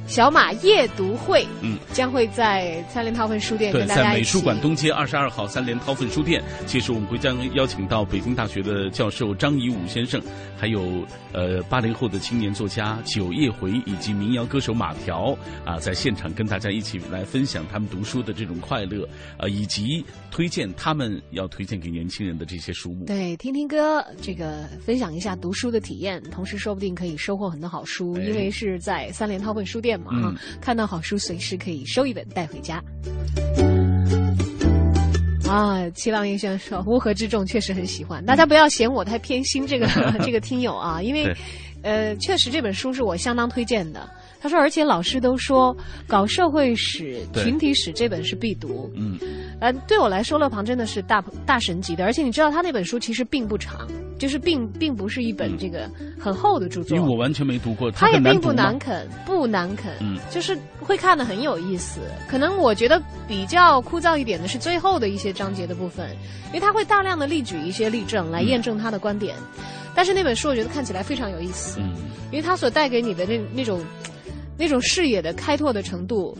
[0.07, 4.19] 小马夜读会，嗯，将会在三联韬奋书店对，在跟大家一起。
[4.19, 10.21] 美术馆东街二十二号三联韬奋书店，届时我们会将邀请到北京大学的教授张颐武先生，
[10.57, 19.05] 还有呃八零后的青年作家九叶回以及民谣歌手马条啊，在现场跟大家一起来分享他们读书的这种快乐
[19.37, 23.05] 啊，以及推荐他们要推荐给年轻人的这些书目。
[23.05, 32.83] 对，听听歌，这个分享一下读书的体验，同时说不定可以收获很多好书，哎因为是在三联韬奋书店嘛，嗯、看到好书随时可以收一本带回家。
[35.47, 39.87] 啊，七浪烟轩说乌合之众确实很喜欢，大家不要嫌我太偏心这个
[40.21, 41.33] 这个听友啊，因为
[41.83, 44.09] 呃，确实这本书是我相当推荐的。
[44.39, 45.75] 他说，而且老师都说
[46.05, 48.91] 搞社会史、群体史这本是必读。
[48.95, 49.17] 嗯，
[49.61, 53.87] 呃，对我来说，乐庞真的是大大神级的，而且你知道他那本书其实并不长，
[54.17, 55.89] 就是并并不是一本这个
[56.19, 56.97] 很厚的著作。
[56.97, 61.99] 因为我完全没读过，它也并不难啃，不难啃，嗯就是会看的很有意思。
[62.27, 66.09] 可能我觉得比较枯燥一点的是最后的一些章节的部分，
[66.47, 69.35] 因为它会大量的例举一些例证来验证他的观点。
[69.95, 71.93] 但是那本书我觉得看起来非常有意思，嗯，
[72.31, 73.83] 因为它所带给你的那那种
[74.57, 76.37] 那种视野的开拓的程度。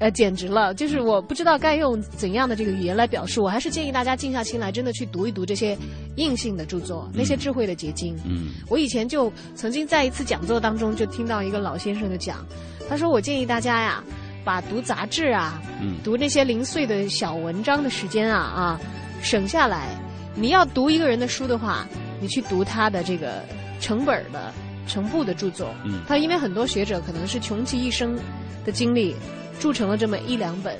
[0.00, 0.72] 呃，简直了！
[0.72, 5.76] 就是我不知道该用怎样的这个语言来表述，我还是建议大家静下心来，真的去读一读这些
[6.16, 8.16] 硬性的著作，那些智慧的结晶。
[8.24, 12.44] 嗯，我以前就曾经在一次讲座当中就听到一个老先生的讲，
[12.88, 14.02] 他说我建议大家呀，
[14.42, 18.80] 把读杂志啊，嗯读那些零碎的小文章的时间啊啊，
[19.22, 19.88] 省下来。
[20.34, 21.86] 你要读一个人的书的话，
[22.22, 23.44] 你去读他的这个
[23.80, 24.50] 成本的、
[24.86, 25.74] 成部的著作。
[25.84, 28.16] 嗯他因为很多学者可能是穷其一生
[28.64, 29.14] 的经历，
[29.60, 30.76] 铸成了这么一两本。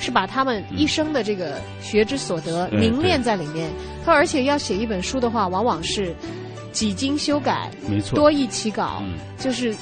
[0.00, 3.68] 是把他们一生的这个学之所得凝练在里面。
[4.04, 6.14] 他而且要写一本书的话，往往是
[6.70, 9.74] 几经修改，没错多易起稿，嗯就是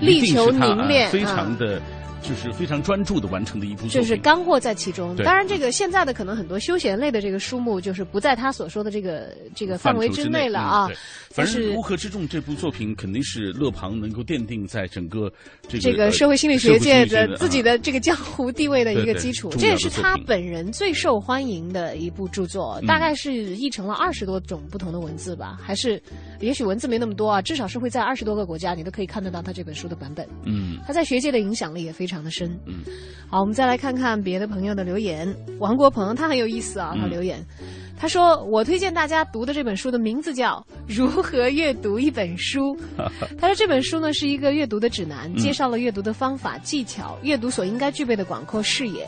[0.00, 1.80] 力求凝练，啊非啊常的
[2.22, 5.16] 就是非常专注的完成的一部作品，就是干货在其中。
[5.16, 10.86] 当然，这个现在的可能很多休闲类的这个书目，就是不在他所说的这个这个范围之内了啊。
[10.90, 10.96] 嗯
[11.30, 15.32] 反正《乌合之众》这部作品肯定是勒庞能够奠定在整个
[15.68, 22.86] 这个这个呃社会心理学界的自己的这个江湖地位的一个基础，这也是他本人最受欢迎的一部著作，嗯。
[22.86, 26.02] 大概是译成了二十多种不同的文字吧，还是
[26.40, 30.26] 也许文字没那么多啊，至少是会在二十多个国家你都可以看得到他这本书的版本。
[30.44, 30.78] 嗯。
[30.84, 32.50] 他在学界的影响力也非常的深。
[32.66, 32.80] 嗯，
[33.28, 35.32] 好，我们再来看看别的朋友的留言。
[35.58, 37.44] 王国鹏他很有意思啊，他嗯留言。
[37.96, 42.74] 他说：“我推荐大家读的这本书的名字叫《如何阅读一本书》。
[43.38, 49.06] 他说这本书呢是一个阅读的指南，嗯介绍了阅读的方法、技巧、阅读所应该具备的广阔视野。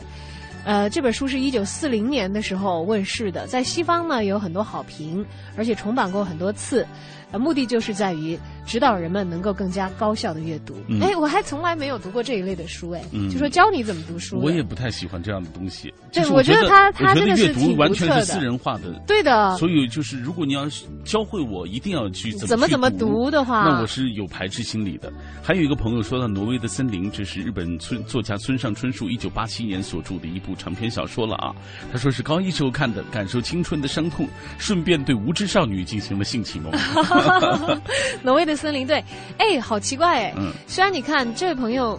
[0.67, 5.25] 呃，这本书是一九四零年的时候问世的，在西方呢有很多好评，
[5.57, 6.87] 而且重版过很多次。
[7.33, 10.77] 呃，目的就是在于指导人们能够更加高效的阅读。
[10.89, 14.39] 嗯哎、我还从来没有读过这一类的书，哎、嗯就说教你怎么读书。
[14.39, 15.93] 我也不太喜欢这样的东西。
[16.13, 18.93] 对就是我觉得他他这个阅读完全是私人化的。
[19.07, 25.13] 对的所以就是，如果你要是教会我一定要去怎怎么怎么读读的话那我是有排斥心理的。
[25.43, 31.55] 还有一个朋友说到《挪威的森林》，这是日本村作家村上春树一九八七年所著的一部长篇小说了啊。
[31.93, 36.73] 他说是高一时候看的，感受青春的伤痛，顺便对无知少女进行了性启蒙。
[38.23, 39.05] 挪威的森林，对，
[39.39, 40.35] 哎，好奇怪哎。
[40.37, 41.99] 嗯虽然你看这位朋友，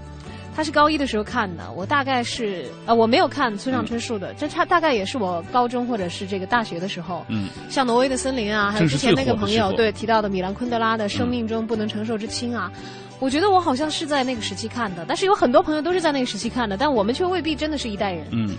[0.56, 7.26] 他是高一的时候看的，我大概是呃我没有看村上春树的，这差大概也是我高中或者是这个大学的时候。
[7.28, 12.72] 嗯，像挪威的森林啊，还有之前那个朋友对提到的米兰昆德拉的《生命中不能承受之轻》啊，
[13.20, 18.26] 我觉得我好像是在那个时期看的，但是有很多朋友都是在那个时期看的，但我们却未必真的是一代人。
[18.32, 18.56] 嗯，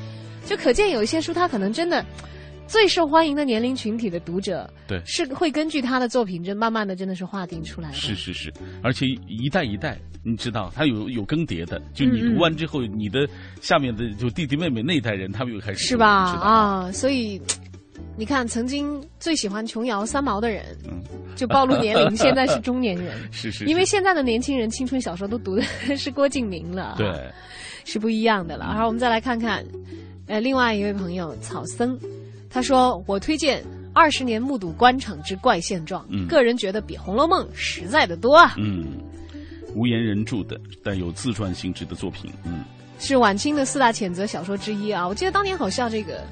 [0.46, 2.04] 就可见有一些书，它可能真的
[2.66, 7.94] 最受欢迎的年龄群体的读者，对是会根据他的作品，真慢慢的真的是划定出来的。
[7.94, 8.52] 是是是，
[8.82, 11.80] 而且一代一代，你知道，他有有更迭的。
[11.92, 13.28] 就你读完之后，你的
[13.60, 16.08] 下面的就弟弟妹妹那一代人，他们又开始是吧？
[16.08, 17.40] 啊，所以
[18.16, 20.64] 你看，曾经最喜欢琼瑶三毛的人，
[21.36, 23.14] 就暴露年龄， 现在是中年人。
[23.22, 25.62] 嗯是是是因为现在的年轻人青春小说都读的
[25.96, 27.12] 是郭敬明了，对，
[27.84, 28.64] 是不一样的了。
[28.66, 29.64] 然后我们再来看看，
[30.26, 31.98] 呃，另外一位朋友草僧，
[32.54, 33.62] 他说我推荐。
[33.96, 38.56] 二十年目睹官场之怪现状，嗯个人觉得比《红楼梦》实在的多啊。
[38.58, 38.98] 嗯，
[39.72, 42.64] 无言人著的带有自传性质的作品，嗯，
[42.98, 45.06] 是晚清的四大谴责小说之一啊！
[45.06, 46.24] 我记得当年好像这个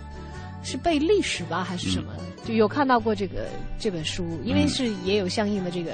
[0.64, 2.12] 是背历史吧，还是什么，
[2.44, 3.46] 就有看到过这个
[3.78, 5.92] 这本书，因为是也有相应的这个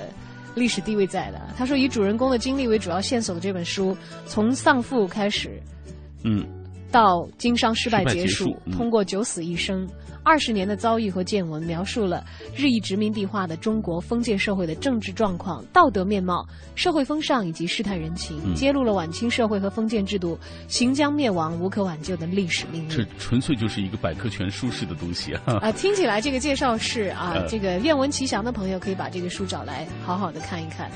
[0.55, 1.55] 历史地位在的。
[1.55, 3.95] 他说以主人公的经历为主要线索的这本书，
[4.27, 5.61] 从丧父开始
[6.23, 6.47] 嗯，
[6.91, 9.87] 到经商失败失败结束，结束嗯通过九死一生。
[10.29, 12.23] 二十年的遭遇和见闻，描述了
[12.55, 23.07] 日益殖民地化的中国封建社会的政治状况、道德面貌、社会风尚以及世态人情，嗯揭露了晚清社会和封建制度行将灭亡、无可挽救的历史命运这。
[23.19, 25.61] 纯粹就是一个百科全书式的东西啊。
[25.63, 30.91] 啊、听起来这个介绍是啊，呃这个愿闻其详的朋友可以把这个书找来好好的看一看。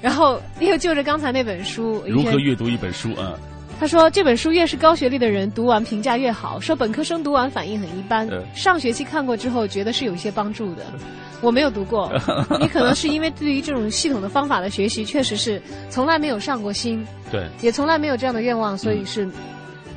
[0.00, 3.38] 然后又就着刚才那本书，如何阅读一本书啊？
[3.78, 10.84] 他说这本书越是高学历的人读完评价越好，说本科生读完反应很一般，呃上学期看过之后觉得是有一些帮助的。
[11.40, 12.12] 我没有读过，
[12.58, 19.24] 你可能是因为对于这种系统的方法的学习，确实是从来没有上过心，对，也从来没有这样的愿望，所以是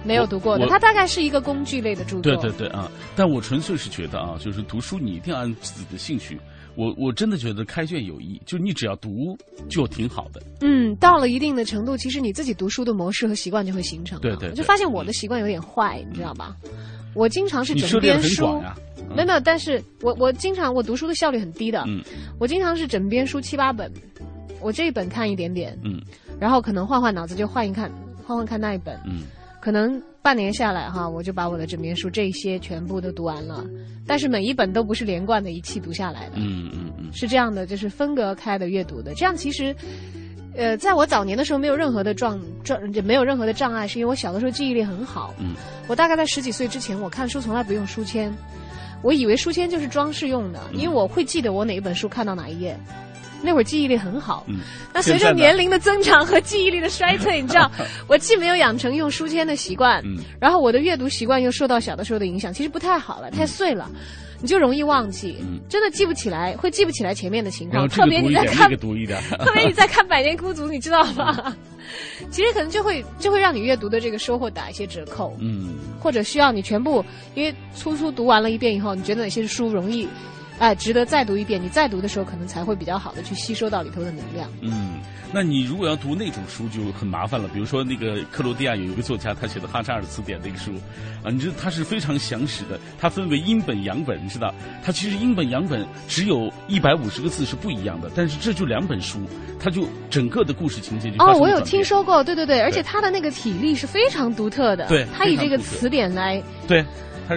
[0.04, 0.68] 没有读过的。
[0.68, 2.22] 它大概是一个工具类的著作。
[2.22, 2.88] 对对对啊！
[3.16, 6.40] 但我纯粹是觉得啊，就是读书你一定要按自己的兴趣。
[6.76, 9.38] 我我真的觉得开卷有益，就你只要读
[9.70, 10.42] 就挺好的。
[10.62, 14.20] 嗯，到了一定的程度，其实你自己读书的模式和习惯就会形成。
[14.22, 16.56] 对对对我就发现我的习惯有点坏，你知道吧？
[17.14, 18.46] 我经常是你枕边书，
[19.16, 22.02] 没有没有，但是我我经常我读书的效率很低的，嗯
[22.40, 23.92] 我经常是枕边书七八本，
[24.62, 26.02] 我这一本看一点点，嗯
[26.40, 27.92] 然后可能换换脑子就换一看，
[28.26, 29.24] 换换看那一本，嗯，
[29.60, 33.66] 可能半年下来哈，我就把我的枕边书这些全部都读完了，
[34.06, 39.16] 但是每一本都不是连贯的一气读下来的，嗯嗯嗯，是这样的，就是分隔开的阅读的。
[39.16, 39.76] 这样其实，
[40.56, 45.34] 呃，在我早年的时候没有任何的障障，没有任何的障碍，是因为我小的时候记忆力很好。
[45.40, 45.56] 嗯，
[45.88, 48.32] 我大概在十几岁之前，我看书从来不用书签，
[49.02, 52.78] 我以为书签就是装饰用的，嗯因为我会记得我哪一本书看到哪一页。
[53.44, 54.60] 那会儿记忆力很好，嗯，
[54.94, 57.70] 那随着年龄的增长和记忆力的衰退，你知道，
[58.08, 60.18] 我既没有养成用书签的习惯，嗯。
[60.40, 63.90] 然后我的阅读习惯又受到小的时候的影响，其实不太好了，太碎了，
[64.42, 65.38] 你就容易忘记，
[65.70, 68.70] 真的记不起来，会记不起来前面的情况，特别你在看。
[69.46, 71.56] 特别你在看《百年孤独》，你知道吗？
[72.30, 75.76] 其实可能就会就会让你阅读的这个收获打一些折扣，嗯。
[76.00, 77.04] 或者需要你全部，
[77.36, 80.08] 因为粗粗读完了一遍以后，你觉得哪些书容易，
[80.62, 81.60] 哎，值得再读一遍。
[81.60, 84.48] 你再读的时候，可能才会比较好的去吸收到里头的能量。
[84.62, 85.00] 嗯，
[85.34, 87.50] 那你如果要读那种书就很麻烦了。
[87.52, 90.72] 比如说那个克罗地亚有一个作家，他写的《哈扎尔词典》那个书，
[91.24, 94.54] 啊，你知道它是非常详实的，它分为英本、洋本，你知道？
[94.84, 99.20] 它其实英本、洋本只有一百五十个字是不一样的，但是这就两本书，
[99.60, 106.86] 它就整个的故事情节就哦，我有听说过，对对对，而且它的那个体力是非常独特的，对，它以这个词典来对。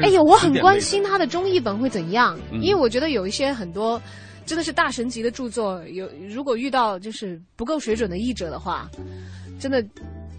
[0.03, 4.01] 哎呦，我很关心他的中译本会怎样，因为我觉得有一些很多
[4.47, 8.91] 真的是大神级的著作，有如果遇到就是不够水准的译者的话，
[9.59, 9.85] 真的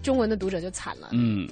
[0.02, 1.08] 中文的读者就惨了。
[1.12, 1.48] 嗯，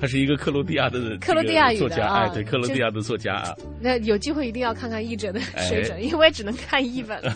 [0.00, 3.54] 他是一个克罗地亚的克罗地亚作家，哎，对，克罗地亚的作家啊。
[3.80, 7.20] 那有机会一定要看看译者的水准，因为我也只能看译本。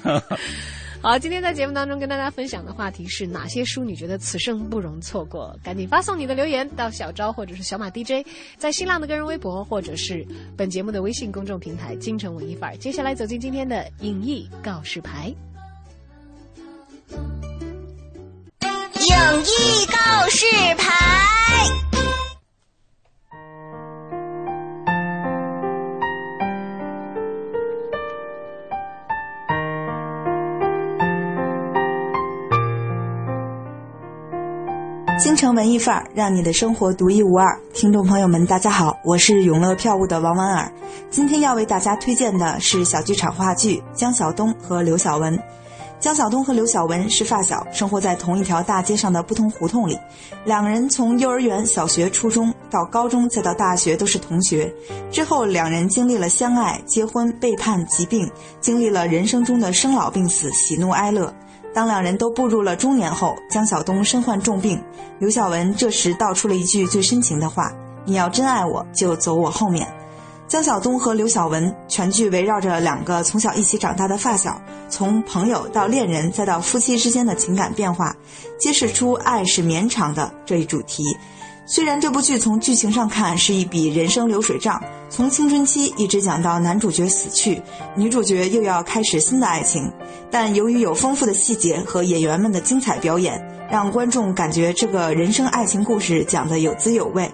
[1.04, 5.54] 好，今天在节目当中跟大家分享的话题是哪些书你觉得此生不容错过？
[5.62, 8.26] 赶紧发送你的留言到小昭或者是小马 DJ，
[8.56, 10.26] 在新浪的个人微博或者是
[10.56, 12.76] 本节目的微信公众平台“京城文艺范儿”。
[12.80, 15.26] 接下来走进今天的影艺告示牌。
[17.10, 17.18] 影
[19.42, 20.46] 艺告示
[20.78, 21.93] 牌。
[35.44, 37.60] 城文艺范儿，让你的生活独一无二。
[37.74, 40.72] 听众朋友们，大家好，我是永乐票务的王婉儿。
[41.10, 45.36] 今天要为大家推荐的是小剧场话剧《江晓东和刘晓文》。
[46.00, 49.98] 江晓东和刘晓文是发小，生活在同一条大街上的不同胡同里。
[50.46, 54.72] 两人从幼儿园、小学、初中到高中，再到大学都是同学。
[55.10, 58.26] 之后，两人经历了相爱、结婚、背叛、疾病，
[58.62, 61.30] 经历了人生中的生老病死、喜怒哀乐。
[61.74, 64.80] 当两人都步入了中年后，江晓东身患重病，
[65.18, 67.72] 刘晓文这时道出了一句最深情的话
[68.06, 69.86] ：“你要真爱我，就走我后面。”
[70.46, 78.14] 江晓东和刘晓文全剧围绕着两个从小一起长大的发小，从朋友到恋人，再到夫妻之间的情感变化，
[78.60, 81.02] 揭示出爱是绵长的这一主题。
[81.66, 87.62] 虽然这部剧从剧情上看是一笔人生流水账，从青春期一直讲到男主角死去，
[87.96, 89.90] 女主角又要开始新的爱情，
[90.30, 97.30] 但由于有丰富的细节和演员们的精彩表演，让观众感觉这个人生爱情故事讲得有滋有味。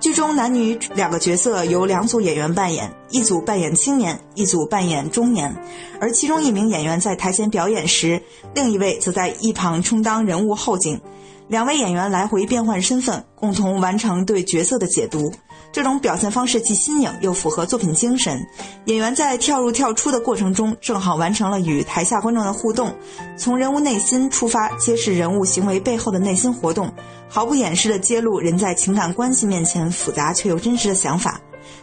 [0.00, 5.54] 剧中男女两个角色由两组演员扮演，一组扮演青年，一组扮演中年，
[6.00, 8.20] 而其中一名演员在台前表演时，
[8.56, 11.00] 另一位则在一旁充当人物后景。
[11.52, 15.30] 两位演员来回变换身份，共同完成对角色的解读。
[15.70, 18.40] 这种表现方式既新颖又符合作品精神。
[18.86, 22.96] 演员在跳入跳出的过程中，正好完成了与台下观众的互动，
[23.36, 26.90] 从人物内心出发，揭示人物行为背后的内心活动，
[27.28, 31.38] 毫不掩饰地揭露人在情感关系面前复杂却又真实的想法。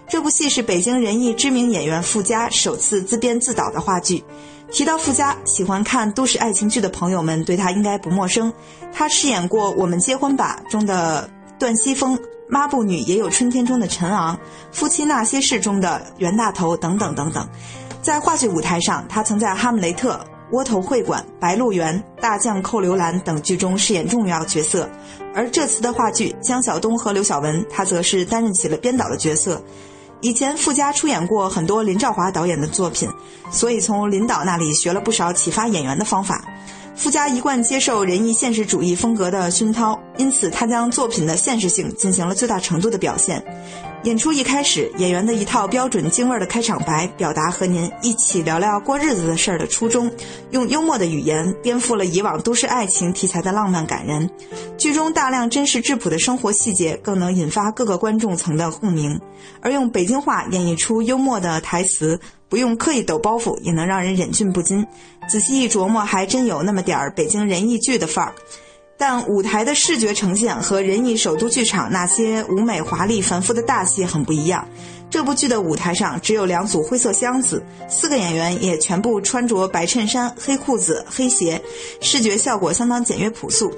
[0.08, 4.24] 这部戏是北京人艺知名演员傅佳首次自编自导的话剧。
[4.72, 8.54] 提到傅佳，喜欢看都市爱情剧的朋友们对他应该不陌生。
[8.94, 12.16] 他饰演过《我们结婚吧》中的段西风，
[12.48, 14.36] 《抹布女也有春天》中的陈昂，
[14.72, 17.48] 《夫妻那些事》中的袁大头等等等等。
[18.02, 20.14] 在话剧舞台上，他曾在《哈姆雷特》
[20.52, 24.88] 《窝头会馆》《白鹿原》《大将寇刘兰》等剧中饰演重要角色。
[25.36, 29.62] 而这次的话剧《江晓东和刘晓文》，他则是担任起了编导的角色。
[30.22, 33.10] 以前傅家出演过很多林兆华导演的作品，
[33.52, 36.44] 所以从林导那里学了不少启发演员的方法。
[36.96, 43.41] 傅家一贯接受仁义现实主义风格的熏陶，因此他将作品的现实性进行了最大程度的表现。
[44.04, 50.10] 演出一开始，演员的一套标准京味儿的开场白，表达和您一起聊聊过日子的事儿的初衷，
[50.52, 54.30] 用幽默的语言颠覆了以往都市爱情题材的浪漫感人。
[54.78, 59.20] 剧中大量真实质朴的生活细节，更能引发各个观众层的共鸣。
[59.62, 62.18] 而用北京话演绎出幽默的台词，
[62.48, 64.88] 不用刻意抖包袱，也能让人忍俊不禁。
[65.28, 68.34] 仔细一琢磨，还真有那么点儿北京人艺剧的范儿。
[69.00, 74.68] 但舞台的视觉呈现和人艺首都剧场那些舞美华丽、繁复的大戏很不一样。
[75.10, 81.62] 这部剧的舞台上只有两组灰色箱子，四个演员也全部穿着白衬衫、黑裤子、黑鞋，
[82.02, 83.74] 视觉效果相当简约朴素。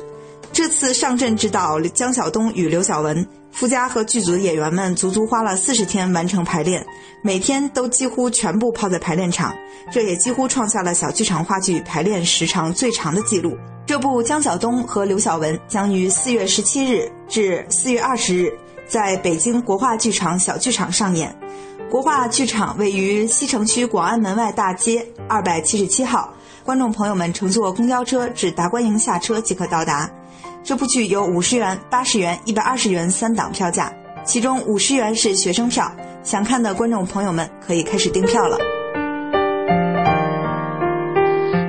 [0.52, 6.86] 这次上阵指导江晓东与刘晓文，傅家和剧组的演员们足足花了四十天完成排练，
[7.22, 9.56] 每天都几乎全部泡在排练场，
[9.91, 13.56] 这也几乎创下了小剧场话剧排练时长最长的记录。
[13.86, 18.52] 这部江晓东和刘晓文将于四月十七日至四月二十日
[18.88, 21.36] 在北京国画剧场小剧场上演。
[21.90, 26.34] 国画剧场位于西城区广安门外大街二百七十七号，
[26.64, 30.10] 观众朋友们乘坐公交车至达官营下车即可到达。
[30.63, 33.91] 这部剧有五十元、八十元、一百二十元三档票价，
[34.23, 35.91] 其中五十元是学生票。
[36.21, 38.59] 想看的观众朋友们可以开始订票了。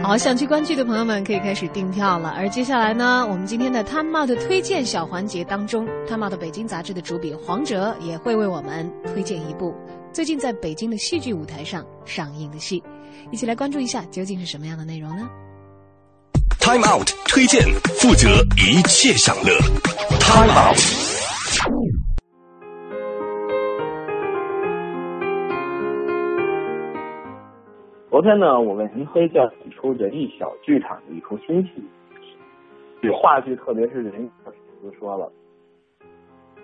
[0.02, 2.34] 好，想去观剧的朋友们可以开始订票了。
[2.36, 9.74] 而接下来呢，我们今天的 Time Out 推荐小环节当中，Time Out 北京杂志的主笔黄哲也会为我们推荐一部
[10.12, 12.82] 最近在北京的戏剧舞台上上映的戏，
[13.30, 15.26] 一起来关注一下究竟是什么样的内容呢
[16.62, 17.60] ？Time Out 推荐，
[17.98, 19.50] 负责一切享乐。
[20.22, 20.78] Time Out。
[28.08, 31.70] 昨天呢，我为您推荐一出人艺小剧场的一出新戏，
[33.00, 35.32] 与话剧，特别是人艺粉丝说了，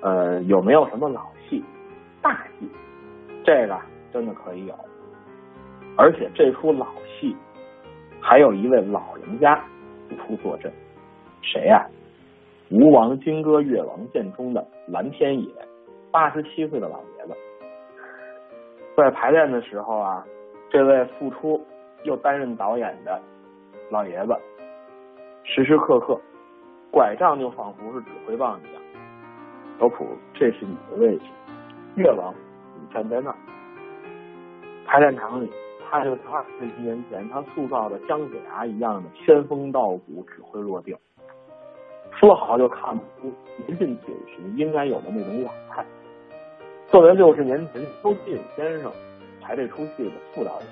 [0.01, 1.61] 呃，有没有什么老戏、
[2.23, 2.71] 大戏？
[3.45, 3.77] 这个
[4.13, 4.75] 真的可以有，
[5.97, 6.87] 而且这出老
[7.19, 7.37] 戏
[8.21, 9.61] 还有一位老人家
[10.09, 10.73] 出出坐镇，
[11.43, 11.87] 谁呀？
[12.71, 15.49] 吴王金戈越王剑中的蓝天野，
[16.11, 17.37] 八十七岁的老爷子，
[18.97, 20.25] 在排练的时候啊。
[20.71, 21.59] 这位复出
[22.03, 23.19] 又担任导演的
[23.89, 24.37] 老爷子，
[25.43, 26.21] 时时刻刻
[26.91, 28.83] 拐杖就仿佛是指挥棒一样。
[29.81, 31.25] 小普，这是你的位置，
[31.97, 32.35] 越王，
[32.79, 33.37] 你站在那儿。
[34.85, 35.51] 排练场里，
[35.91, 40.97] 他就二十年前他塑造的姜子牙一样的仙风道骨、指挥若定，
[42.13, 43.33] 说好就看不出
[43.67, 45.85] 年近九十应该有的那种老态。
[46.89, 48.93] 作为六十年前周进先生。
[49.41, 50.69] 排这出戏的副导演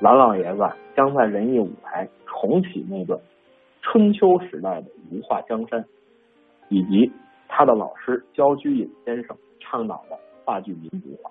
[0.00, 0.62] 蓝老爷子
[0.94, 3.20] 将在人艺舞台重启那个
[3.80, 5.84] 春秋时代的儒化江山，
[6.68, 7.10] 以及
[7.48, 11.28] 他的老师焦居隐先生倡导的话剧民族化。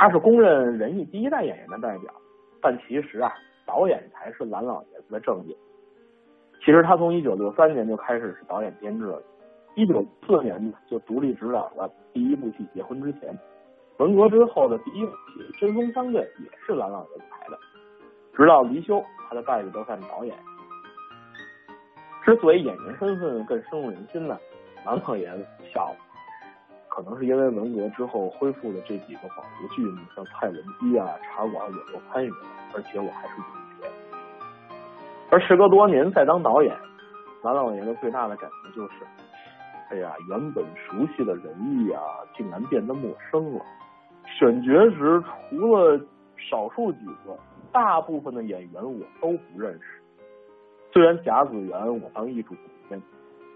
[0.00, 2.14] 他是公认人艺第一代演员的代表，
[2.62, 3.32] 但其实啊，
[3.66, 5.56] 导演才是蓝老爷子的正业。
[6.60, 9.20] 其实他从一九六三年就开始是导演编制了，
[9.74, 13.34] 一九四年就独立指导了第一部戏《结婚之前》。
[13.96, 17.58] 文革之后的第一部戏《针锋相对》也是蓝老爷子拍的，
[18.36, 20.32] 直到离休，他的待遇都算导演。
[22.24, 24.38] 之所以演员身份更深入人心呢，
[24.86, 25.44] 蓝老爷子
[25.74, 25.96] 笑了，
[26.98, 32.36] 可能是因为文革之后恢复的这几个保留剧目，像《蔡文姬》啊、《茶馆》我都参与了，
[32.74, 33.88] 而且我还是主角。
[35.30, 36.76] 而时隔多年再当导演，
[37.44, 38.94] 蓝老爷子最大的感觉就是，
[39.90, 42.02] 哎呀，原本熟悉的人艺啊，
[42.36, 43.64] 竟然变得陌生了。
[44.24, 46.00] 选角时，除了
[46.36, 47.38] 少数几个，
[47.70, 50.02] 大部分的演员我都不认识。
[50.92, 52.58] 虽然甲子园我当艺术总
[52.88, 53.00] 监，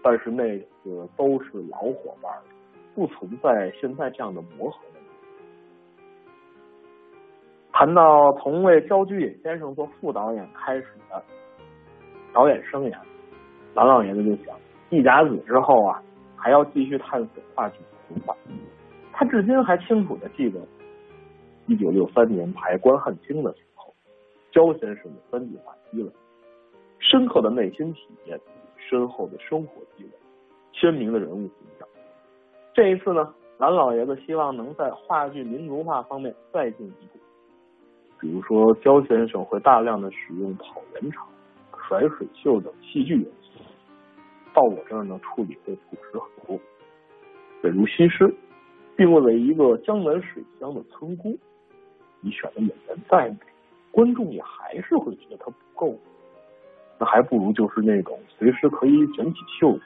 [0.01, 2.43] 但是那个都是老伙伴了，
[2.95, 5.09] 不存在现在这样的磨合问题。
[7.71, 11.23] 谈到从为焦居隐先生做副导演开始的
[12.31, 12.97] 导演生涯，
[13.73, 14.55] 蓝老爷子就想，
[14.89, 16.01] 一甲子之后啊，
[16.35, 18.35] 还要继续探索话剧的文化。
[19.11, 20.59] 他至今还清楚的记得，
[21.67, 23.93] 一九六三年排关汉卿的时候，
[24.51, 26.09] 焦先生的三句话积累，
[26.99, 28.39] 深刻的内心体验，
[28.77, 30.11] 深厚的生活积累，
[30.73, 31.87] 鲜明的人物形象。
[32.73, 37.19] 这一次呢，蓝老爷子希望能在话剧民族化方面再进一步，
[38.19, 41.27] 比如说焦先生会大量的使用跑圆场、
[41.87, 43.59] 甩水袖等戏剧元素，
[44.53, 46.59] 到我这儿呢处理会朴实很多，
[47.61, 48.33] 比如西施。
[48.95, 51.35] 并为一个江南水乡的村姑，
[52.21, 53.37] 你选的演员再美，
[53.89, 55.97] 观众也还是会觉得他不够。
[56.99, 59.81] 那还不如就是那种随时可以卷起袖子、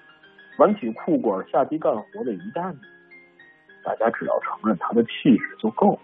[0.57, 2.77] 挽起裤管下地干活的一大女，
[3.83, 5.99] 大家只要承认她的气质就够了。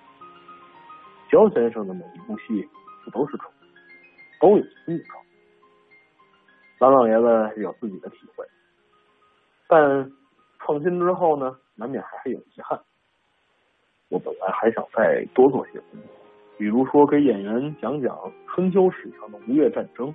[1.30, 2.68] 焦先生的每一部戏
[3.04, 3.52] 不都是创
[4.40, 5.24] 都有新创
[6.80, 8.46] 蓝老爷子有自己的体会，
[9.68, 10.12] 但
[10.60, 12.80] 创新之后呢，难免还是有遗憾。
[14.10, 16.10] 我本来还想再多做些工作，
[16.58, 18.16] 比如说给演员讲讲
[18.48, 20.14] 春秋史上的吴越战争，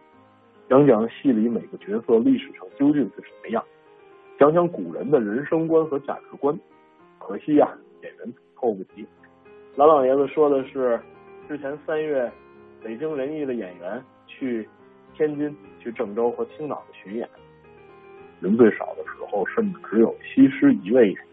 [0.68, 3.64] 讲讲戏里每个角色历史上究竟是什么样，
[4.38, 6.56] 讲讲古人的人生观和价值观。
[7.18, 7.68] 可惜呀，
[8.02, 9.06] 演员凑不齐。
[9.74, 10.98] 蓝老爷子说的是，
[11.48, 12.30] 之前三月
[12.82, 14.68] 北京人艺的演员去
[15.14, 17.28] 天津、去郑州和青岛的巡演，
[18.40, 21.24] 人最少的时候，甚至只有西施一位演员。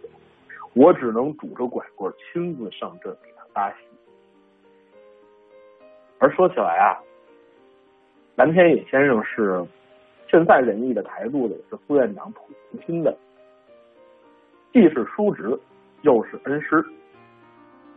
[0.73, 3.77] 我只能拄着拐棍亲自上阵给他搭戏。
[6.17, 6.97] 而说起来啊，
[8.35, 9.63] 蓝天野先生是
[10.35, 13.17] 现在人艺的台柱子，是副院长蒲存欽的，
[14.73, 15.57] 既是叔侄，
[16.01, 16.83] 又是恩师。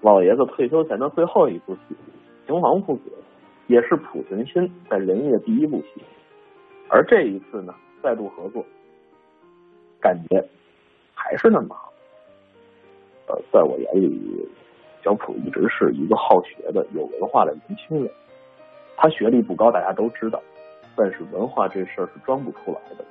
[0.03, 1.81] 老爷子退休前的最后一部戏
[2.47, 3.11] 《秦皇父子》，
[3.67, 6.01] 也是濮存欽在人艺的第一部戏。
[6.89, 8.65] 而这一次呢，再度合作，
[10.01, 10.41] 感觉
[11.15, 11.93] 还是那么好。
[13.27, 14.49] 呃，在我眼里，
[15.03, 18.09] 小普一直是一个好学的、有文化的年轻人。
[18.97, 20.41] 他学历不高，大家都知道，
[20.99, 23.05] 但是文化这事儿是装不出来的。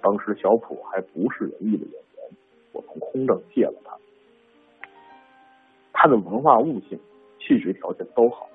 [0.00, 2.38] 当时小普还不是仁义的演员，
[2.72, 3.94] 我从空政借了他。
[5.92, 6.98] 他的文化悟性、
[7.38, 8.48] 气质条件都好，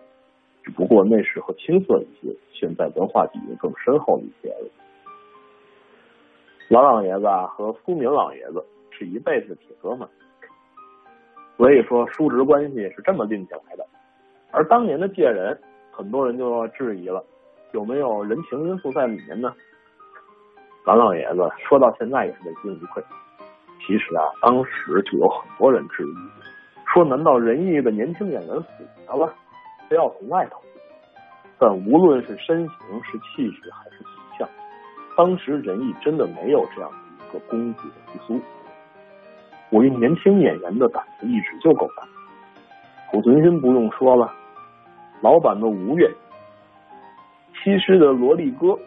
[0.64, 4.68] 只不过那时候青涩一些，现在文化底蕴更深厚一些了。
[6.70, 10.08] 老老爷子和苏明老爷子是一辈子铁哥们，
[11.58, 13.86] 所以说叔侄关系是这么定起来的。
[14.50, 15.60] 而当年的借人，
[15.92, 17.24] 很多人就要质疑了，
[17.74, 19.52] 有没有人情因素在里面呢？
[20.86, 23.04] 王老爷子说到现在也是问心无愧。
[23.80, 26.16] 其实啊，当时就有很多人质疑，
[26.94, 28.68] 说难道仁义的年轻演员死
[29.08, 29.34] 了，
[29.90, 30.62] 非要从外头？
[31.58, 34.48] 但无论是身形、是气质还是形象，
[35.18, 38.42] 当时仁义真的没有这样的一个公子的复苏。
[39.72, 42.04] 我一年轻演员的胆子一直就够大。
[43.12, 44.32] 濮存昕不用说了，
[45.22, 46.08] 老版的吴越，
[47.64, 48.78] 西施的萝莉哥，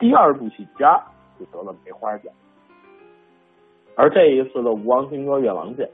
[0.00, 1.00] 第二部戏《家》
[1.38, 2.32] 就得了梅花奖。
[3.94, 5.86] 而这一次的《吴王听歌月郎剑》，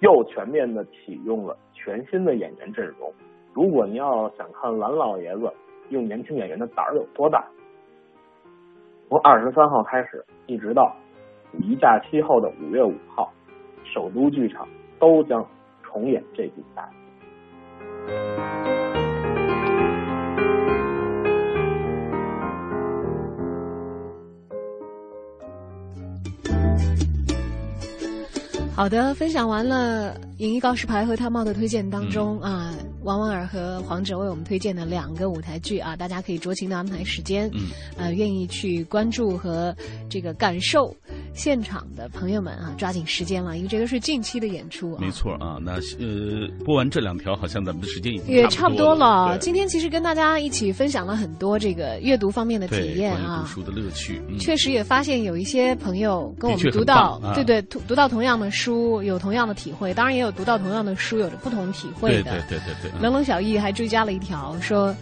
[0.00, 3.10] 又全面的启用了全新的演员阵容。
[3.54, 5.50] 如果您要想看蓝老爷子
[5.88, 7.46] 用年轻演员的胆儿有多大，
[9.08, 10.94] 从二十三号开始，一直到
[11.54, 13.32] 五一假期后的五月五号，
[13.84, 14.68] 首都剧场
[14.98, 15.42] 都将
[15.82, 18.75] 重演这比赛。
[28.76, 32.74] 好的，分享完了影艺告示牌和他帽的推荐当中啊，
[33.04, 39.74] 王婉儿和黄哲为我们推荐的两个舞台剧啊，大家可以酌情的安排时间，嗯，呃，愿意去关注和
[40.10, 40.94] 这个感受
[41.36, 44.98] 现场的朋友们啊，抓紧时间了，因为这个是近期的演出啊。
[45.00, 49.36] 没错啊，那呃，播完这两条，好像咱们的时间已经也差不多了。
[49.38, 53.44] 今天其实跟大家一起分享了很多这个阅读方面的体验啊读啊。
[53.46, 62.32] 书的乐趣，嗯确实也发现有一些朋友跟我们读到，啊对对，读读到同样的书，有同样的体会，当然也有读到同样的书，有着不同体会的。
[62.48, 64.94] 对对对对冷冷小易还追加了一条说。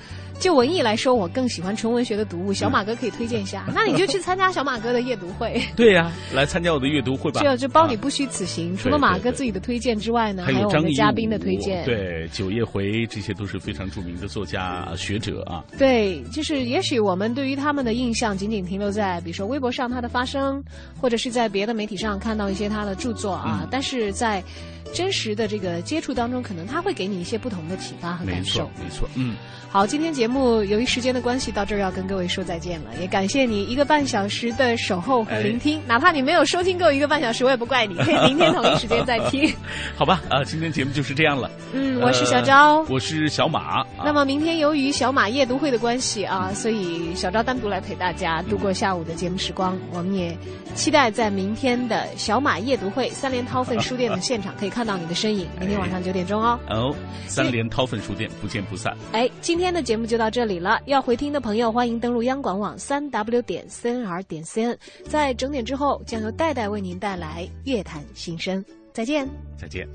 [0.44, 3.64] 就文艺来说，我更喜欢纯文学的读物，小马哥可以推荐一下。
[3.74, 7.40] 那你就去参加小马哥的夜读会，对呀、来参加我的阅读会吧。
[7.42, 8.76] 这就包你不虚此行。
[8.76, 11.82] 除了马哥自己的推荐之外呢，还还有我们嘉宾的推荐。
[11.86, 15.64] 对，九叶回这些都是非常著名的作家、学者啊。
[15.78, 20.62] 对，就是也许我们对于他们的印象仅仅停留在，比如说微博上他的发声，
[21.00, 24.44] 或者是在别的媒体上看到一些他的著作啊，嗯但是在
[24.94, 29.34] 真实的这个接触当中，可能他会给你一些不同的启发和感受错。，没错，嗯，
[29.68, 39.52] 好，今天节目由于时间的关系，到这儿要跟各位说再见了，也感谢你一个半小时的守候和聆听，哪怕你没有收听够一个半小时，我也不怪你，可以明天同一时间再听。
[39.96, 41.50] 好吧，啊，今天节目就是这样了。
[41.72, 43.80] 嗯我是小昭呃我是小马。
[43.80, 49.76] 啊那么明天由于小马夜读会的关系啊，所以小昭单独来陪大家度过下午的节目时光。
[49.92, 50.36] 我们也
[50.74, 55.46] 期待在明天的小马夜读会三联韬奋书店的现场 可以看到你的身影。
[55.58, 56.58] 明天晚上九点钟哦。
[56.68, 56.94] 哦，
[57.26, 58.96] 三联韬奋书店不见不散。
[59.12, 60.80] 哎，今天的节目就到这里了。
[60.86, 64.76] 要回听的朋友，欢迎登录央广网三 w 点 cnr 点 cn，
[65.08, 68.64] 在整点之后将由戴戴为您带来乐坛新声。
[68.92, 69.28] 再见。
[69.56, 69.88] 再见。